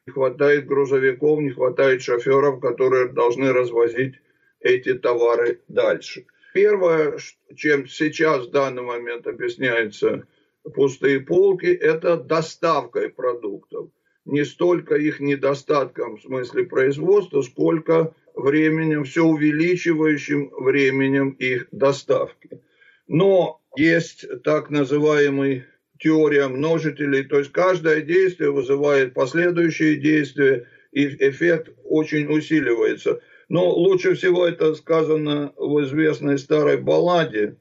Не 0.06 0.14
хватает 0.14 0.66
грузовиков, 0.66 1.40
не 1.40 1.52
хватает 1.52 2.02
шоферов, 2.02 2.60
которые 2.60 3.10
должны 3.10 3.54
развозить 3.54 4.16
эти 4.60 4.94
товары 4.96 5.62
дальше. 5.68 6.26
Первое, 6.54 7.18
чем 7.56 7.88
сейчас 7.88 8.48
в 8.48 8.52
данный 8.52 8.84
момент 8.84 9.28
объясняется 9.28 10.28
пустые 10.76 11.20
полки, 11.20 11.68
это 11.68 12.18
доставкой 12.18 13.10
продуктов. 13.10 13.90
Не 14.26 14.46
столько 14.46 14.96
их 14.96 15.20
недостатком 15.20 16.18
в 16.18 16.22
смысле 16.22 16.66
производства, 16.66 17.42
сколько 17.42 18.14
временем, 18.36 19.04
все 19.04 19.24
увеличивающим 19.24 20.52
временем 20.58 21.32
их 21.32 21.68
доставки. 21.72 22.62
Но 23.08 23.62
есть 23.76 24.26
так 24.44 24.70
называемый 24.70 25.66
теория 26.00 26.48
множителей, 26.48 27.24
то 27.24 27.40
есть 27.40 27.52
каждое 27.52 28.02
действие 28.02 28.52
вызывает 28.52 29.14
последующие 29.14 29.96
действия, 29.96 30.68
и 30.92 31.08
эффект 31.08 31.70
очень 31.84 32.28
усиливается. 32.32 33.22
Но 33.50 33.70
лучше 33.72 34.16
всего 34.16 34.46
это 34.48 34.76
сказано 34.76 35.54
в 35.58 35.84
известной 35.84 36.38
старой 36.38 36.78
балладе. 36.78 37.58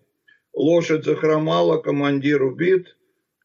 Лошадь 0.52 1.04
захромала, 1.04 1.78
командир 1.78 2.42
убит, 2.42 2.96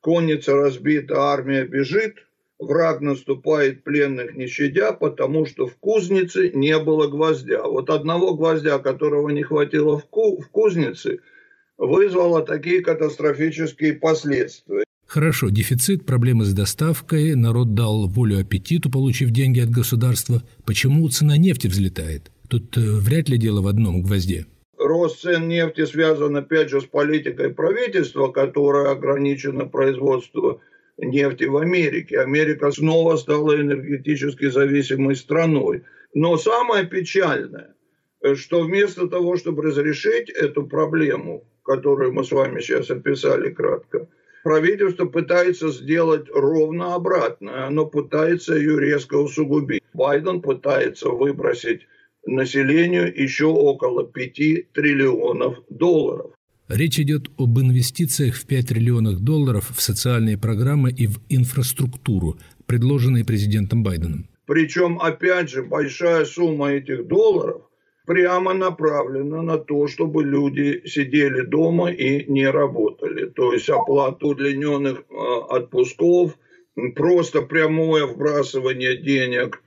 конница 0.01 0.55
разбита, 0.55 1.15
армия 1.19 1.63
бежит, 1.63 2.26
враг 2.59 3.01
наступает 3.01 3.83
пленных 3.83 4.35
не 4.35 4.47
щадя, 4.47 4.93
потому 4.93 5.45
что 5.45 5.67
в 5.67 5.75
кузнице 5.75 6.51
не 6.53 6.77
было 6.79 7.07
гвоздя. 7.07 7.63
Вот 7.63 7.89
одного 7.89 8.35
гвоздя, 8.35 8.79
которого 8.79 9.29
не 9.29 9.43
хватило 9.43 9.97
в, 9.99 10.05
ку 10.05 10.41
в 10.41 10.49
кузнице, 10.49 11.19
вызвало 11.77 12.41
такие 12.41 12.81
катастрофические 12.81 13.93
последствия. 13.93 14.83
Хорошо, 15.05 15.49
дефицит, 15.49 16.05
проблемы 16.05 16.43
с 16.43 16.53
доставкой, 16.53 17.35
народ 17.35 17.73
дал 17.73 18.07
волю 18.07 18.39
аппетиту, 18.39 18.91
получив 18.91 19.31
деньги 19.31 19.61
от 19.61 19.69
государства. 19.69 20.43
Почему 20.65 21.07
цена 21.07 21.37
нефти 21.37 21.67
взлетает? 21.67 22.29
Тут 22.49 22.77
э, 22.77 22.81
вряд 22.81 23.29
ли 23.29 23.37
дело 23.37 23.61
в 23.61 23.67
одном 23.67 24.01
гвозде. 24.01 24.45
Рост 24.77 25.21
цен 25.21 25.47
нефти 25.47 25.85
связан, 25.85 26.35
опять 26.35 26.69
же, 26.69 26.81
с 26.81 26.85
политикой 26.85 27.53
правительства, 27.53 28.27
которое 28.27 28.91
ограничено 28.91 29.65
производство 29.65 30.59
нефти 30.97 31.45
в 31.45 31.57
Америке. 31.57 32.19
Америка 32.19 32.71
снова 32.71 33.15
стала 33.17 33.59
энергетически 33.59 34.49
зависимой 34.49 35.15
страной. 35.15 35.83
Но 36.13 36.37
самое 36.37 36.85
печальное, 36.85 37.75
что 38.35 38.61
вместо 38.61 39.07
того, 39.07 39.37
чтобы 39.37 39.63
разрешить 39.63 40.29
эту 40.29 40.65
проблему, 40.65 41.43
которую 41.63 42.13
мы 42.13 42.23
с 42.23 42.31
вами 42.31 42.61
сейчас 42.61 42.89
описали 42.89 43.51
кратко, 43.51 44.07
правительство 44.43 45.05
пытается 45.05 45.69
сделать 45.69 46.27
ровно 46.33 46.95
обратное. 46.95 47.67
Оно 47.67 47.85
пытается 47.85 48.55
ее 48.55 48.79
резко 48.79 49.15
усугубить. 49.15 49.83
Байден 49.93 50.41
пытается 50.41 51.09
выбросить 51.09 51.87
населению 52.25 53.13
еще 53.13 53.45
около 53.45 54.05
5 54.05 54.71
триллионов 54.73 55.57
долларов. 55.69 56.31
Речь 56.69 56.99
идет 56.99 57.29
об 57.37 57.57
инвестициях 57.59 58.35
в 58.35 58.45
5 58.45 58.67
триллионов 58.67 59.21
долларов 59.21 59.71
в 59.73 59.81
социальные 59.81 60.37
программы 60.37 60.91
и 60.91 61.07
в 61.07 61.21
инфраструктуру, 61.29 62.37
предложенные 62.65 63.23
президентом 63.23 63.83
Байденом. 63.83 64.27
Причем, 64.45 64.99
опять 64.99 65.49
же, 65.49 65.63
большая 65.63 66.25
сумма 66.25 66.71
этих 66.71 67.07
долларов 67.07 67.61
прямо 68.05 68.53
направлена 68.53 69.41
на 69.43 69.57
то, 69.57 69.87
чтобы 69.87 70.25
люди 70.25 70.81
сидели 70.85 71.41
дома 71.41 71.89
и 71.89 72.29
не 72.29 72.45
работали. 72.49 73.27
То 73.29 73.53
есть 73.53 73.69
оплата 73.69 74.27
удлиненных 74.27 74.99
э, 74.99 75.13
отпусков, 75.49 76.37
просто 76.95 77.43
прямое 77.43 78.05
вбрасывание 78.05 78.97
денег 78.97 79.61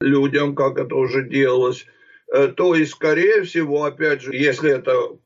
людям, 0.00 0.54
как 0.54 0.78
это 0.78 0.94
уже 0.96 1.26
делалось. 1.26 1.86
Э, 2.30 2.48
то 2.48 2.74
есть, 2.74 2.92
скорее 2.92 3.42
всего, 3.42 3.84
опять 3.84 4.20
же, 4.20 4.34
если 4.34 4.70
это 4.70 5.16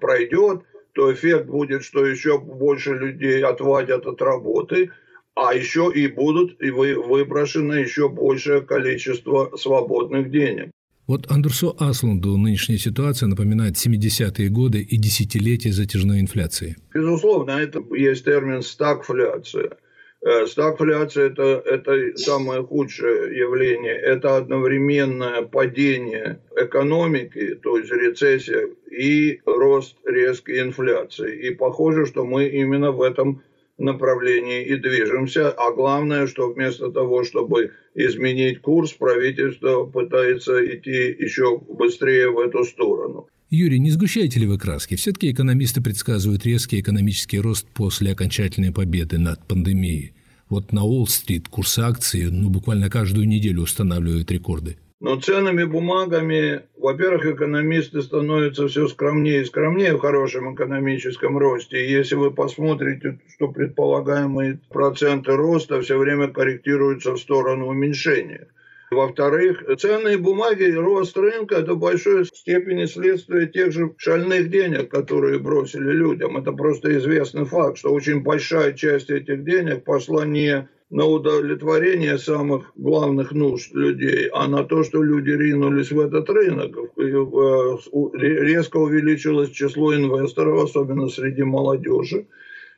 пройдет, 0.00 0.62
то 0.92 1.12
эффект 1.12 1.46
будет, 1.46 1.84
что 1.84 2.04
еще 2.04 2.38
больше 2.38 2.94
людей 2.94 3.42
отводят 3.42 4.06
от 4.06 4.20
работы, 4.20 4.90
а 5.34 5.54
еще 5.54 5.92
и 5.94 6.08
будут 6.08 6.60
и 6.60 6.70
вы, 6.70 6.94
выброшено 6.94 7.74
еще 7.74 8.08
большее 8.08 8.62
количество 8.62 9.56
свободных 9.56 10.30
денег. 10.30 10.70
Вот 11.06 11.30
Андерсо 11.30 11.70
Асланду 11.78 12.36
нынешняя 12.36 12.78
ситуация 12.78 13.28
напоминает 13.28 13.76
70-е 13.76 14.50
годы 14.50 14.82
и 14.82 14.96
десятилетия 14.98 15.72
затяжной 15.72 16.20
инфляции. 16.20 16.76
Безусловно, 16.92 17.52
это 17.52 17.82
есть 17.94 18.24
термин 18.24 18.60
«стагфляция». 18.60 19.78
Э, 20.20 20.46
стагфляция 20.46 21.26
это,– 21.26 21.62
это 21.64 22.16
самое 22.16 22.62
худшее 22.62 23.38
явление. 23.38 23.94
Это 23.94 24.36
одновременное 24.36 25.42
падение 25.42 26.40
экономики, 26.56 27.54
то 27.62 27.78
есть 27.78 27.92
рецессия, 27.92 28.68
и 28.90 29.40
рост 29.46 29.96
резкой 30.04 30.60
инфляции. 30.60 31.46
И 31.46 31.54
похоже, 31.54 32.06
что 32.06 32.24
мы 32.24 32.48
именно 32.48 32.90
в 32.90 33.02
этом 33.02 33.42
направлении 33.78 34.64
и 34.64 34.76
движемся. 34.76 35.52
А 35.52 35.70
главное, 35.70 36.26
что 36.26 36.48
вместо 36.48 36.90
того, 36.90 37.22
чтобы 37.22 37.72
изменить 37.94 38.60
курс, 38.60 38.92
правительство 38.92 39.84
пытается 39.84 40.66
идти 40.66 41.14
еще 41.16 41.58
быстрее 41.58 42.30
в 42.30 42.40
эту 42.40 42.64
сторону. 42.64 43.28
Юрий, 43.50 43.78
не 43.78 43.90
сгущайте 43.90 44.40
ли 44.40 44.46
вы 44.46 44.58
краски? 44.58 44.94
Все-таки 44.94 45.32
экономисты 45.32 45.82
предсказывают 45.82 46.44
резкий 46.44 46.80
экономический 46.80 47.40
рост 47.40 47.66
после 47.72 48.12
окончательной 48.12 48.72
победы 48.72 49.16
над 49.18 49.42
пандемией. 49.46 50.12
Вот 50.50 50.72
на 50.72 50.84
Уолл-стрит 50.84 51.48
курс 51.48 51.78
акций 51.78 52.30
ну, 52.30 52.50
буквально 52.50 52.90
каждую 52.90 53.26
неделю 53.26 53.62
устанавливают 53.62 54.30
рекорды. 54.30 54.76
Но 55.00 55.18
ценными 55.18 55.64
бумагами, 55.64 56.60
во-первых, 56.76 57.24
экономисты 57.24 58.02
становятся 58.02 58.68
все 58.68 58.86
скромнее 58.86 59.40
и 59.40 59.44
скромнее 59.46 59.96
в 59.96 60.00
хорошем 60.00 60.54
экономическом 60.54 61.38
росте. 61.38 61.90
Если 61.90 62.16
вы 62.16 62.30
посмотрите, 62.30 63.18
что 63.34 63.48
предполагаемые 63.48 64.60
проценты 64.68 65.32
роста 65.32 65.80
все 65.80 65.96
время 65.96 66.28
корректируются 66.28 67.12
в 67.12 67.18
сторону 67.18 67.68
уменьшения. 67.68 68.48
Во-вторых, 68.90 69.64
ценные 69.78 70.16
бумаги, 70.16 70.64
рост 70.72 71.16
рынка– 71.18 71.56
это 71.56 71.74
в 71.74 71.78
большой 71.78 72.24
степени 72.24 72.86
следствие 72.86 73.46
тех 73.46 73.70
же 73.70 73.94
шальных 73.98 74.48
денег, 74.50 74.90
которые 74.90 75.38
бросили 75.38 75.92
людям. 75.92 76.38
Это 76.38 76.52
просто 76.52 76.96
известный 76.96 77.44
факт, 77.44 77.76
что 77.78 77.92
очень 77.92 78.22
большая 78.22 78.72
часть 78.72 79.10
этих 79.10 79.44
денег 79.44 79.84
пошла 79.84 80.24
не 80.24 80.68
на 80.90 81.04
удовлетворение 81.04 82.16
самых 82.16 82.72
главных 82.76 83.32
нужд 83.32 83.74
людей, 83.74 84.30
а 84.32 84.48
на 84.48 84.64
то, 84.64 84.82
что 84.82 85.02
люди 85.02 85.32
ринулись 85.32 85.92
в 85.92 86.00
этот 86.00 86.30
рынок. 86.30 86.74
Резко 86.96 88.78
увеличилось 88.78 89.50
число 89.50 89.94
инвесторов, 89.94 90.64
особенно 90.64 91.08
среди 91.08 91.42
молодежи. 91.42 92.26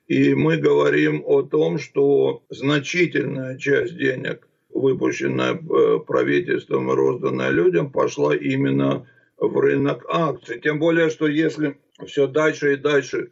И 0.08 0.34
мы 0.34 0.56
говорим 0.56 1.22
о 1.24 1.42
том, 1.42 1.78
что 1.78 2.42
значительная 2.48 3.56
часть 3.58 3.96
денег, 3.96 4.48
выпущенная 4.72 5.54
э, 5.54 5.98
правительством 6.06 6.90
и 6.90 6.94
розданная 6.94 7.50
людям, 7.50 7.90
пошла 7.90 8.34
именно 8.34 9.06
в 9.38 9.58
рынок 9.58 10.04
акций. 10.08 10.60
Тем 10.60 10.78
более, 10.78 11.10
что 11.10 11.26
если 11.26 11.78
все 12.06 12.26
дальше 12.26 12.74
и 12.74 12.76
дальше 12.76 13.30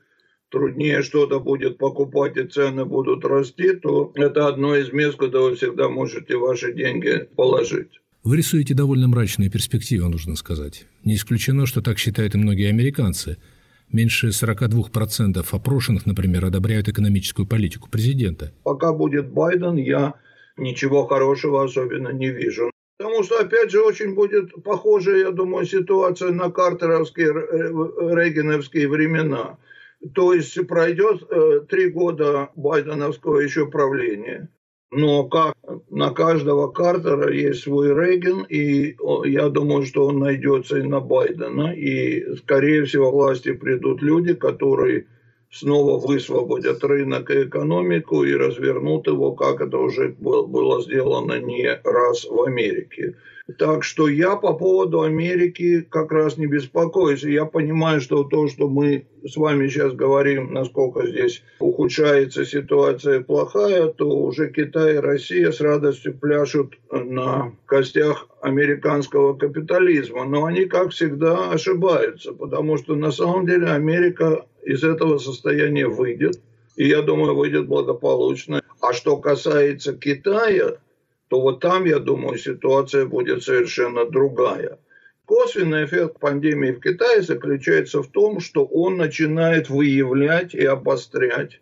труднее 0.50 1.02
что-то 1.02 1.40
будет 1.40 1.78
покупать 1.78 2.36
и 2.36 2.44
цены 2.44 2.84
будут 2.84 3.24
расти, 3.24 3.72
то 3.72 4.12
это 4.14 4.46
одно 4.46 4.74
из 4.76 4.92
мест, 4.92 5.16
куда 5.16 5.40
вы 5.40 5.56
всегда 5.56 5.88
можете 5.88 6.36
ваши 6.36 6.72
деньги 6.72 7.28
положить. 7.36 8.00
Вы 8.24 8.38
рисуете 8.38 8.74
довольно 8.74 9.08
мрачные 9.08 9.50
перспективы, 9.50 10.08
нужно 10.08 10.36
сказать. 10.36 10.86
Не 11.04 11.14
исключено, 11.14 11.66
что 11.66 11.80
так 11.82 11.98
считают 11.98 12.34
и 12.34 12.38
многие 12.38 12.68
американцы. 12.68 13.36
Меньше 13.90 14.28
42% 14.28 15.46
опрошенных, 15.50 16.04
например, 16.04 16.44
одобряют 16.44 16.88
экономическую 16.88 17.46
политику 17.46 17.88
президента. 17.88 18.52
Пока 18.64 18.92
будет 18.92 19.30
Байден, 19.30 19.76
я 19.76 20.14
ничего 20.58 21.06
хорошего 21.06 21.64
особенно 21.64 22.08
не 22.08 22.30
вижу. 22.30 22.70
Потому 22.98 23.22
что, 23.22 23.38
опять 23.38 23.70
же, 23.70 23.80
очень 23.80 24.14
будет 24.14 24.62
похожа, 24.64 25.16
я 25.16 25.30
думаю, 25.30 25.64
ситуация 25.64 26.32
на 26.32 26.50
картеровские, 26.50 27.32
рейгеновские 27.32 28.88
времена. 28.88 29.58
То 30.14 30.32
есть 30.32 30.66
пройдет 30.66 31.22
э, 31.30 31.60
три 31.68 31.90
года 31.90 32.50
байденовского 32.56 33.38
еще 33.38 33.66
правления. 33.66 34.48
Но 34.90 35.24
как 35.28 35.54
на 35.90 36.10
каждого 36.10 36.68
Картера 36.72 37.30
есть 37.32 37.62
свой 37.62 37.88
Рейган, 37.88 38.46
и 38.48 38.96
я 39.24 39.48
думаю, 39.48 39.84
что 39.84 40.06
он 40.06 40.18
найдется 40.18 40.78
и 40.78 40.82
на 40.82 41.00
Байдена. 41.00 41.74
И, 41.74 42.36
скорее 42.36 42.84
всего, 42.84 43.10
власти 43.10 43.52
придут 43.52 44.00
люди, 44.02 44.34
которые 44.34 45.06
снова 45.50 45.98
высвободят 45.98 46.84
рынок 46.84 47.30
и 47.30 47.44
экономику 47.44 48.24
и 48.24 48.34
развернут 48.34 49.06
его, 49.06 49.32
как 49.32 49.60
это 49.60 49.78
уже 49.78 50.08
было 50.18 50.82
сделано 50.82 51.40
не 51.40 51.80
раз 51.84 52.24
в 52.24 52.42
Америке. 52.42 53.14
Так 53.56 53.82
что 53.82 54.08
я 54.08 54.36
по 54.36 54.52
поводу 54.52 55.00
Америки 55.00 55.80
как 55.80 56.12
раз 56.12 56.36
не 56.36 56.46
беспокоюсь. 56.46 57.22
Я 57.22 57.46
понимаю, 57.46 58.02
что 58.02 58.24
то, 58.24 58.46
что 58.46 58.68
мы 58.68 59.06
с 59.24 59.36
вами 59.38 59.68
сейчас 59.68 59.94
говорим, 59.94 60.52
насколько 60.52 61.06
здесь 61.06 61.42
ухудшается 61.58 62.44
ситуация 62.44 63.20
плохая, 63.20 63.86
то 63.86 64.06
уже 64.06 64.52
Китай 64.52 64.96
и 64.96 64.98
Россия 64.98 65.50
с 65.50 65.62
радостью 65.62 66.18
пляшут 66.18 66.78
на 66.92 67.52
костях 67.64 68.28
американского 68.42 69.34
капитализма. 69.34 70.26
Но 70.26 70.44
они, 70.44 70.66
как 70.66 70.90
всегда, 70.90 71.50
ошибаются, 71.50 72.34
потому 72.34 72.76
что 72.76 72.96
на 72.96 73.10
самом 73.12 73.46
деле 73.46 73.68
Америка 73.68 74.44
из 74.62 74.84
этого 74.84 75.16
состояния 75.16 75.88
выйдет. 75.88 76.38
И 76.76 76.86
я 76.86 77.00
думаю, 77.00 77.34
выйдет 77.34 77.66
благополучно. 77.66 78.62
А 78.80 78.92
что 78.92 79.16
касается 79.16 79.94
Китая, 79.94 80.76
то 81.28 81.40
вот 81.40 81.60
там, 81.60 81.84
я 81.84 81.98
думаю, 81.98 82.38
ситуация 82.38 83.06
будет 83.06 83.42
совершенно 83.42 84.04
другая. 84.04 84.78
Косвенный 85.26 85.84
эффект 85.84 86.18
пандемии 86.20 86.72
в 86.72 86.80
Китае 86.80 87.20
заключается 87.20 88.02
в 88.02 88.08
том, 88.08 88.40
что 88.40 88.64
он 88.64 88.96
начинает 88.96 89.68
выявлять 89.68 90.54
и 90.54 90.64
обострять 90.64 91.60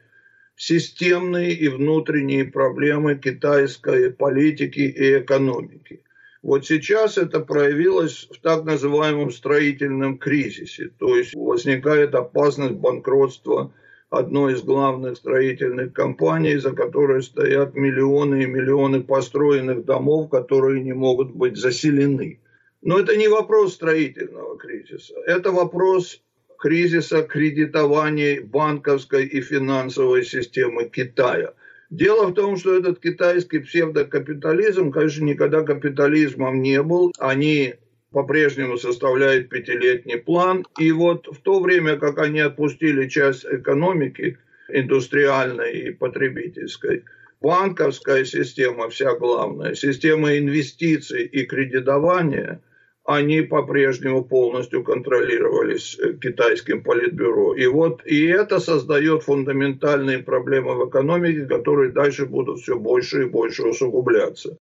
системные 0.55 1.53
и 1.53 1.69
внутренние 1.69 2.45
проблемы 2.45 3.17
китайской 3.17 4.11
политики 4.11 4.81
и 4.81 5.19
экономики. 5.19 6.03
Вот 6.43 6.65
сейчас 6.65 7.19
это 7.19 7.41
проявилось 7.41 8.29
в 8.31 8.41
так 8.41 8.65
называемом 8.65 9.33
строительном 9.33 10.17
кризисе, 10.17 10.91
то 10.97 11.17
есть 11.17 11.35
возникает 11.35 12.15
опасность 12.15 12.75
банкротства 12.75 13.73
одной 14.11 14.55
из 14.55 14.63
главных 14.63 15.17
строительных 15.17 15.93
компаний, 15.93 16.57
за 16.57 16.73
которой 16.73 17.23
стоят 17.23 17.75
миллионы 17.75 18.43
и 18.43 18.47
миллионы 18.47 19.03
построенных 19.03 19.85
домов, 19.85 20.31
которые 20.31 20.83
не 20.83 20.93
могут 20.93 21.33
быть 21.33 21.57
заселены. 21.57 22.41
Но 22.83 22.99
это 22.99 23.17
не 23.17 23.29
вопрос 23.29 23.75
строительного 23.75 24.57
кризиса, 24.59 25.15
это 25.27 25.51
вопрос 25.51 26.23
кризиса 26.59 27.23
кредитования 27.23 28.41
банковской 28.43 29.27
и 29.27 29.41
финансовой 29.41 30.25
системы 30.25 30.89
Китая. 30.89 31.53
Дело 31.91 32.27
в 32.27 32.35
том, 32.35 32.57
что 32.57 32.77
этот 32.77 33.01
китайский 33.01 33.61
псевдокапитализм, 33.61 34.91
конечно, 34.91 35.25
никогда 35.25 35.63
капитализмом 35.63 36.61
не 36.61 36.83
был. 36.83 37.13
Они 37.19 37.75
по-прежнему 38.17 38.79
составляет 38.79 39.51
пятилетний 39.51 40.17
план. 40.17 40.65
И 40.79 40.91
вот 40.91 41.27
в 41.31 41.39
то 41.43 41.61
время, 41.61 41.99
как 41.99 42.19
они 42.19 42.41
отпустили 42.41 43.09
часть 43.09 43.45
экономики, 43.45 44.39
индустриальной 44.71 45.73
и 45.81 45.91
потребительской, 45.91 47.05
банковская 47.43 48.25
система 48.25 48.89
вся 48.89 49.15
главная, 49.17 49.75
система 49.75 50.39
инвестиций 50.39 51.27
и 51.27 51.45
кредитования, 51.45 52.63
они 53.05 53.43
по-прежнему 53.43 54.25
полностью 54.25 54.83
контролировались 54.83 56.01
китайским 56.23 56.83
политбюро. 56.83 57.55
И 57.55 57.67
вот 57.67 58.01
и 58.07 58.25
это 58.25 58.61
создает 58.61 59.25
фундаментальные 59.25 60.21
проблемы 60.21 60.75
в 60.77 60.89
экономике, 60.89 61.45
которые 61.45 61.93
дальше 61.93 62.25
будут 62.25 62.61
все 62.61 62.79
больше 62.79 63.25
и 63.25 63.27
больше 63.27 63.65
усугубляться. 63.65 64.57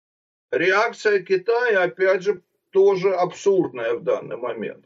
Реакция 0.54 1.20
Китая, 1.20 1.84
опять 1.84 2.24
же, 2.24 2.42
тоже 2.72 3.12
абсурдная 3.12 3.94
в 3.96 4.04
данный 4.04 4.38
момент. 4.38 4.86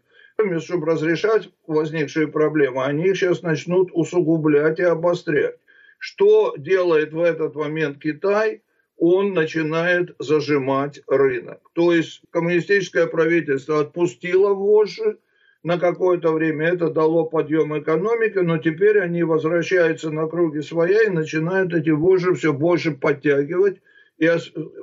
Чтобы 0.60 0.88
разрешать 0.88 1.50
возникшие 1.66 2.28
проблемы, 2.28 2.84
они 2.84 3.08
их 3.08 3.18
сейчас 3.18 3.42
начнут 3.42 3.90
усугублять 3.94 4.80
и 4.80 4.84
обострять. 4.84 5.56
Что 5.98 6.56
делает 6.58 7.14
в 7.14 7.22
этот 7.22 7.56
момент 7.56 8.00
Китай? 8.00 8.62
Он 8.98 9.34
начинает 9.34 10.16
зажимать 10.20 11.02
рынок. 11.08 11.60
То 11.74 11.94
есть 11.94 12.22
коммунистическое 12.32 13.08
правительство 13.08 13.82
отпустило 13.82 14.54
вожжи, 14.54 15.18
на 15.64 15.80
какое-то 15.80 16.32
время 16.32 16.68
это 16.68 16.92
дало 16.92 17.26
подъем 17.26 17.78
экономики, 17.78 18.38
но 18.38 18.60
теперь 18.60 19.00
они 19.00 19.24
возвращаются 19.24 20.12
на 20.12 20.28
круги 20.28 20.62
своя 20.62 21.04
и 21.06 21.10
начинают 21.10 21.74
эти 21.74 21.90
вожжи 21.90 22.36
все 22.36 22.54
больше 22.54 22.92
подтягивать 22.92 23.82
и 24.18 24.30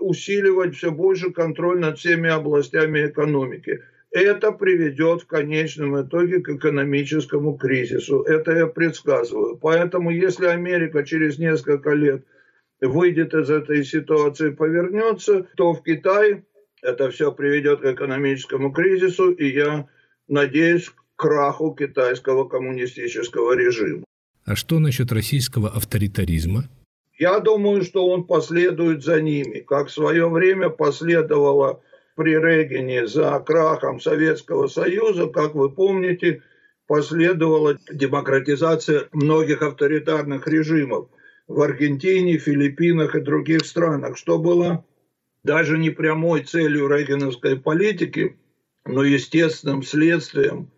усиливать 0.01 0.75
все 0.75 0.90
больше 0.90 1.31
контроль 1.31 1.81
над 1.81 1.99
всеми 1.99 2.31
областями 2.31 3.07
экономики. 3.07 3.81
Это 4.11 4.53
приведет 4.53 5.23
в 5.23 5.27
конечном 5.27 6.01
итоге 6.03 6.40
к 6.40 6.49
экономическому 6.51 7.57
кризису. 7.57 8.23
Это 8.23 8.53
я 8.53 8.66
предсказываю. 8.66 9.57
Поэтому 9.57 10.11
если 10.11 10.47
Америка 10.47 11.03
через 11.03 11.38
несколько 11.38 11.92
лет 11.95 12.23
выйдет 12.83 13.33
из 13.33 13.49
этой 13.49 13.85
ситуации, 13.85 14.51
повернется, 14.51 15.47
то 15.57 15.73
в 15.73 15.83
Китае 15.83 16.45
это 16.83 17.11
все 17.11 17.33
приведет 17.33 17.81
к 17.81 17.85
экономическому 17.87 18.73
кризису, 18.73 19.31
и 19.31 19.49
я 19.49 19.88
надеюсь 20.29 20.90
к 20.90 21.03
краху 21.16 21.75
китайского 21.75 22.47
коммунистического 22.49 23.57
режима. 23.57 24.05
А 24.45 24.57
что 24.57 24.81
насчет 24.81 25.12
российского 25.12 25.68
авторитаризма? 25.68 26.68
Я 27.22 27.38
думаю, 27.38 27.85
что 27.85 28.08
он 28.08 28.24
последует 28.24 29.04
за 29.04 29.22
ними, 29.22 29.61
как 29.61 29.87
в 29.87 29.92
свое 29.92 30.28
время 30.28 30.70
последовало 30.70 31.80
при 32.16 32.35
Регине 32.35 33.06
за 33.06 33.38
крахом 33.38 34.00
Советского 34.00 34.66
Союза, 34.66 35.28
как 35.28 35.54
вы 35.54 35.70
помните, 35.70 36.42
последовала 36.88 37.78
демократизация 37.92 39.08
многих 39.12 39.62
авторитарных 39.62 40.48
режимов 40.48 41.11
в 41.46 41.61
Аргентине, 41.61 42.38
Филиппинах 42.38 43.14
и 43.14 43.20
других 43.20 43.66
странах, 43.66 44.18
что 44.18 44.40
было 44.40 44.85
даже 45.44 45.78
не 45.78 45.90
прямой 45.90 46.42
целью 46.42 46.88
рейгеновской 46.88 47.56
политики, 47.56 48.37
но 48.85 49.04
естественным 49.04 49.85
следствием 49.85 50.72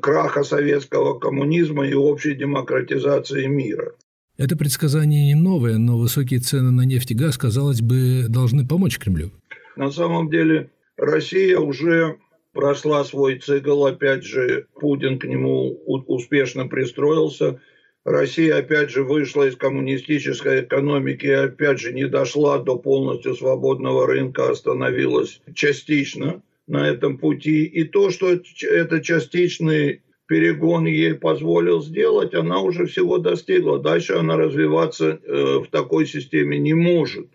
краха 0.00 0.42
советского 0.42 1.18
коммунизма 1.18 1.86
и 1.86 1.92
общей 1.92 2.34
демократизации 2.34 3.44
мира. 3.44 3.92
Это 4.38 4.56
предсказание 4.56 5.26
не 5.26 5.34
новое, 5.34 5.76
но 5.76 5.98
высокие 5.98 6.40
цены 6.40 6.70
на 6.70 6.82
нефть 6.82 7.10
и 7.10 7.14
газ, 7.14 7.36
казалось 7.36 7.82
бы, 7.82 8.26
должны 8.28 8.66
помочь 8.66 8.98
Кремлю. 8.98 9.30
На 9.76 9.90
самом 9.90 10.30
деле 10.30 10.70
Россия 10.96 11.58
уже 11.58 12.16
прошла 12.52 13.04
свой 13.04 13.38
цикл, 13.38 13.84
опять 13.84 14.24
же, 14.24 14.66
Путин 14.80 15.18
к 15.18 15.24
нему 15.24 15.82
успешно 15.84 16.66
пристроился. 16.66 17.60
Россия, 18.04 18.56
опять 18.56 18.90
же, 18.90 19.04
вышла 19.04 19.48
из 19.48 19.56
коммунистической 19.56 20.62
экономики 20.62 21.26
опять 21.26 21.78
же, 21.78 21.92
не 21.92 22.08
дошла 22.08 22.58
до 22.58 22.76
полностью 22.76 23.34
свободного 23.34 24.06
рынка, 24.06 24.50
остановилась 24.50 25.40
частично 25.54 26.42
на 26.66 26.88
этом 26.88 27.18
пути. 27.18 27.64
И 27.64 27.84
то, 27.84 28.10
что 28.10 28.40
это 28.62 29.00
частичный 29.00 30.02
перегон 30.32 30.86
ей 30.86 31.12
позволил 31.12 31.82
сделать, 31.82 32.32
она 32.32 32.62
уже 32.62 32.86
всего 32.86 33.18
достигла. 33.18 33.78
Дальше 33.78 34.14
она 34.14 34.38
развиваться 34.38 35.20
э, 35.22 35.58
в 35.58 35.66
такой 35.70 36.06
системе 36.06 36.58
не 36.58 36.72
может. 36.72 37.26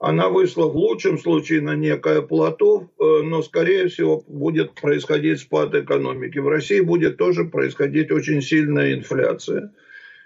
Она 0.00 0.28
вышла 0.28 0.66
в 0.66 0.76
лучшем 0.76 1.20
случае 1.20 1.60
на 1.60 1.76
некое 1.76 2.20
плато, 2.20 2.90
э, 2.98 3.04
но, 3.22 3.42
скорее 3.42 3.86
всего, 3.86 4.24
будет 4.26 4.74
происходить 4.74 5.38
спад 5.38 5.72
экономики. 5.76 6.40
В 6.40 6.48
России 6.48 6.80
будет 6.80 7.16
тоже 7.16 7.44
происходить 7.44 8.10
очень 8.10 8.42
сильная 8.42 8.94
инфляция. 8.94 9.72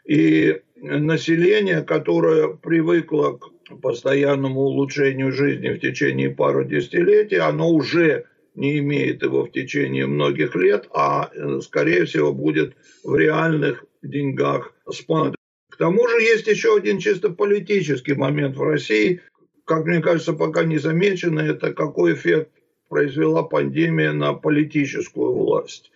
И 0.07 0.63
население, 0.77 1.83
которое 1.83 2.49
привыкло 2.49 3.33
к 3.33 3.77
постоянному 3.83 4.63
улучшению 4.63 5.33
жизни 5.33 5.69
в 5.69 5.81
течение 5.81 6.31
пару 6.31 6.65
десятилетий, 6.65 7.37
оно 7.37 7.69
уже 7.69 8.25
не 8.57 8.79
имеет 8.79 9.23
его 9.23 9.45
в 9.45 9.53
течение 9.53 10.07
многих 10.07 10.57
лет, 10.57 10.89
а, 10.93 11.31
э, 11.33 11.61
скорее 11.61 12.07
всего, 12.07 12.33
будет 12.33 12.75
в 13.05 13.15
реальных 13.15 13.85
деньгах 14.03 14.75
спад. 14.91 15.37
К 15.71 15.77
тому 15.77 16.09
же 16.09 16.23
есть 16.23 16.47
еще 16.47 16.77
один 16.77 16.99
чисто 16.99 17.31
политический 17.31 18.15
момент 18.15 18.57
в 18.57 18.63
России, 18.63 19.21
как 19.65 19.85
мне 19.85 20.01
кажется, 20.01 20.33
пока 20.33 20.65
не 20.65 20.79
замеченный, 20.79 21.51
это 21.51 21.75
какой 21.75 22.15
эффект 22.15 22.51
произвела 22.89 23.43
пандемия 23.43 24.13
на 24.13 24.33
политическую 24.33 25.33
власть. 25.33 25.91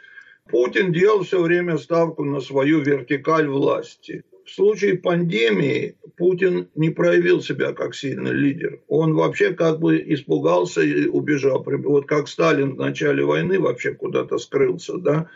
Путин 0.51 0.92
делал 0.92 1.23
все 1.23 1.40
время 1.40 1.79
ставку 1.79 2.25
на 2.25 2.40
свою 2.40 2.81
вертикаль 2.81 3.46
власти. 3.49 4.25
В 4.44 4.50
случае 4.50 4.98
пандемии 4.98 5.96
Путин 6.16 6.68
не 6.74 6.90
проявил 6.90 7.40
себя 7.40 7.72
как 7.72 7.94
сильный 7.94 8.33
лидер. 8.33 8.81
Он 8.88 9.14
вообще 9.14 9.53
как 9.53 9.81
бы 9.81 9.98
испугался 9.98 10.83
и 10.83 11.07
убежал. 11.07 11.64
Вот 11.64 12.07
как 12.07 12.29
Сталин 12.29 12.74
в 12.74 12.79
начале 12.79 13.24
войны 13.24 13.59
вообще 13.59 13.94
куда-то 13.94 14.38
скрылся. 14.38 14.98
Да? 14.98 15.29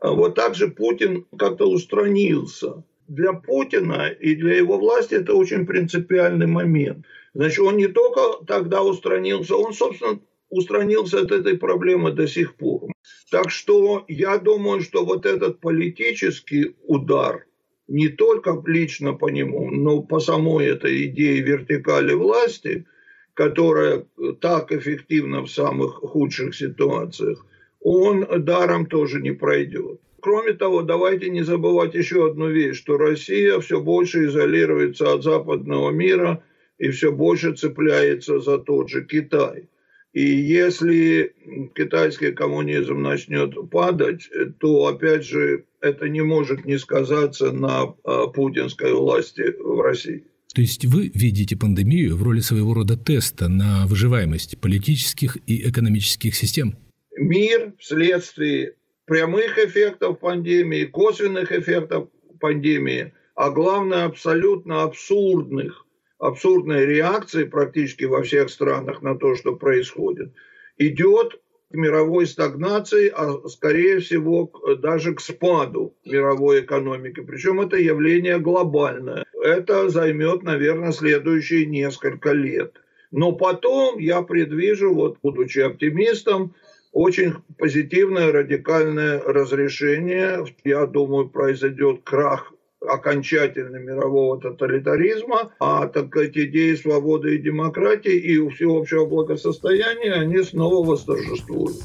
А 0.00 0.12
вот 0.12 0.34
так 0.34 0.54
же 0.54 0.68
Путин 0.68 1.26
как-то 1.36 1.66
устранился. 1.66 2.84
Для 3.08 3.32
Путина 3.32 4.08
и 4.08 4.36
для 4.36 4.56
его 4.56 4.78
власти 4.78 5.14
это 5.14 5.34
очень 5.34 5.66
принципиальный 5.66 6.46
момент. 6.46 7.04
Значит, 7.34 7.60
он 7.60 7.76
не 7.76 7.88
только 7.88 8.44
тогда 8.46 8.82
устранился, 8.82 9.56
он, 9.56 9.72
собственно, 9.72 10.20
устранился 10.48 11.20
от 11.20 11.32
этой 11.32 11.56
проблемы 11.56 12.12
до 12.12 12.26
сих 12.26 12.56
пор. 12.56 12.90
Так 13.30 13.50
что 13.50 14.04
я 14.08 14.38
думаю, 14.38 14.80
что 14.80 15.04
вот 15.04 15.26
этот 15.26 15.60
политический 15.60 16.76
удар, 16.82 17.46
не 17.90 18.08
только 18.08 18.62
лично 18.66 19.14
по 19.14 19.28
нему, 19.28 19.68
но 19.70 20.00
по 20.00 20.20
самой 20.20 20.66
этой 20.66 21.06
идее 21.06 21.40
вертикали 21.42 22.14
власти, 22.14 22.86
которая 23.34 24.06
так 24.40 24.70
эффективна 24.70 25.42
в 25.42 25.50
самых 25.50 25.94
худших 25.94 26.54
ситуациях, 26.54 27.44
он 27.80 28.26
даром 28.44 28.86
тоже 28.86 29.20
не 29.20 29.32
пройдет. 29.32 30.00
Кроме 30.20 30.52
того, 30.52 30.82
давайте 30.82 31.30
не 31.30 31.42
забывать 31.42 31.94
еще 31.94 32.30
одну 32.30 32.48
вещь, 32.48 32.76
что 32.76 32.96
Россия 32.96 33.58
все 33.58 33.80
больше 33.80 34.26
изолируется 34.26 35.12
от 35.12 35.24
западного 35.24 35.90
мира 35.90 36.44
и 36.78 36.90
все 36.90 37.10
больше 37.10 37.54
цепляется 37.54 38.38
за 38.38 38.58
тот 38.58 38.88
же 38.88 39.04
Китай. 39.04 39.68
И 40.12 40.22
если 40.22 41.34
китайский 41.76 42.32
коммунизм 42.32 43.00
начнет 43.00 43.54
падать, 43.70 44.28
то, 44.58 44.86
опять 44.86 45.24
же, 45.24 45.64
это 45.80 46.08
не 46.08 46.20
может 46.20 46.64
не 46.64 46.78
сказаться 46.78 47.52
на 47.52 47.94
а, 48.04 48.26
путинской 48.26 48.92
власти 48.92 49.54
в 49.58 49.80
России. 49.80 50.24
То 50.52 50.62
есть 50.62 50.84
вы 50.84 51.12
видите 51.14 51.56
пандемию 51.56 52.16
в 52.16 52.24
роли 52.24 52.40
своего 52.40 52.74
рода 52.74 52.96
теста 52.96 53.48
на 53.48 53.86
выживаемость 53.86 54.60
политических 54.60 55.38
и 55.46 55.68
экономических 55.68 56.34
систем? 56.34 56.76
Мир 57.16 57.72
вследствие 57.78 58.74
прямых 59.04 59.58
эффектов 59.58 60.18
пандемии, 60.18 60.86
косвенных 60.86 61.52
эффектов 61.52 62.08
пандемии, 62.40 63.12
а 63.36 63.50
главное 63.50 64.06
абсолютно 64.06 64.82
абсурдных 64.82 65.86
абсурдной 66.20 66.84
реакции 66.86 67.44
практически 67.44 68.04
во 68.04 68.22
всех 68.22 68.50
странах 68.50 69.02
на 69.02 69.16
то, 69.16 69.34
что 69.34 69.56
происходит, 69.56 70.32
идет 70.78 71.40
к 71.70 71.74
мировой 71.74 72.26
стагнации, 72.26 73.12
а 73.14 73.48
скорее 73.48 74.00
всего 74.00 74.52
даже 74.78 75.14
к 75.14 75.20
спаду 75.20 75.96
мировой 76.04 76.60
экономики. 76.60 77.20
Причем 77.20 77.60
это 77.60 77.76
явление 77.76 78.38
глобальное. 78.38 79.24
Это 79.42 79.88
займет, 79.88 80.42
наверное, 80.42 80.92
следующие 80.92 81.66
несколько 81.66 82.32
лет. 82.32 82.74
Но 83.12 83.32
потом 83.32 83.98
я 83.98 84.22
предвижу, 84.22 84.92
вот 84.92 85.18
будучи 85.22 85.60
оптимистом, 85.60 86.54
очень 86.92 87.34
позитивное 87.56 88.32
радикальное 88.32 89.20
разрешение. 89.20 90.44
Я 90.64 90.86
думаю, 90.86 91.28
произойдет 91.28 92.00
крах 92.04 92.52
окончательно 92.86 93.76
мирового 93.76 94.40
тоталитаризма, 94.40 95.52
а 95.58 95.86
так 95.86 96.08
сказать, 96.08 96.36
идеи 96.36 96.74
свободы 96.74 97.36
и 97.36 97.38
демократии 97.38 98.16
и 98.16 98.48
всеобщего 98.50 99.06
благосостояния, 99.06 100.14
они 100.14 100.42
снова 100.42 100.86
восторжествуют. 100.86 101.76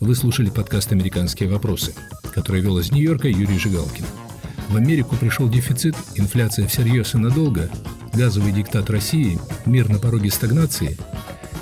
Вы 0.00 0.14
слушали 0.14 0.50
подкаст 0.50 0.92
«Американские 0.92 1.48
вопросы», 1.48 1.94
который 2.34 2.60
вел 2.60 2.78
из 2.78 2.90
Нью-Йорка 2.90 3.28
Юрий 3.28 3.58
Жигалкин. 3.58 4.04
В 4.70 4.76
Америку 4.76 5.16
пришел 5.20 5.48
дефицит, 5.48 5.94
инфляция 6.16 6.66
всерьез 6.66 7.14
и 7.14 7.18
надолго, 7.18 7.68
газовый 8.14 8.52
диктат 8.52 8.88
России, 8.88 9.38
мир 9.66 9.88
на 9.88 9.98
пороге 9.98 10.30
стагнации– 10.30 10.96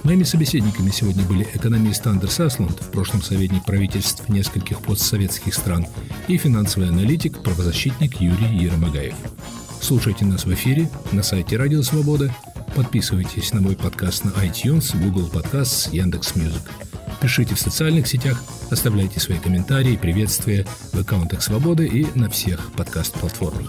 Моими 0.05 0.23
собеседниками 0.23 0.91
сегодня 0.91 1.25
были 1.25 1.47
экономист 1.55 2.07
Андерс 2.07 2.41
Асланд, 2.41 2.81
в 2.81 2.91
прошлом 2.91 3.23
советник 3.23 3.65
правительств 3.65 4.29
нескольких 4.29 4.81
постсоветских 4.81 5.55
стран, 5.55 5.87
и 6.29 6.37
финансовый 6.37 6.89
аналитик, 6.89 7.43
правозащитник 7.43 8.21
Юрий 8.21 8.57
Ярым-Агаев. 8.57 9.15
Слушайте 9.81 10.25
нас 10.25 10.45
в 10.45 10.53
эфире 10.55 10.89
на 11.13 11.23
сайте 11.23 11.57
Радио 11.57 11.83
Свобода, 11.83 12.35
подписывайтесь 12.75 13.53
на 13.53 13.61
мой 13.61 13.77
подкаст 13.77 14.25
на 14.25 14.31
iTunes, 14.31 14.97
Google 14.99 15.29
Podcasts, 15.29 15.95
Яндекс.Мьюзик. 15.95 16.71
Пишите 17.21 17.55
в 17.55 17.61
социальных 17.61 18.07
сетях, 18.07 18.43
оставляйте 18.71 19.19
свои 19.21 19.39
комментарии, 19.39 19.97
приветствия 19.97 20.67
в 20.93 21.01
аккаунтах 21.01 21.43
Свободы 21.43 21.87
и 21.87 22.07
на 22.15 22.31
всех 22.31 22.73
подкаст-платформах. 22.73 23.69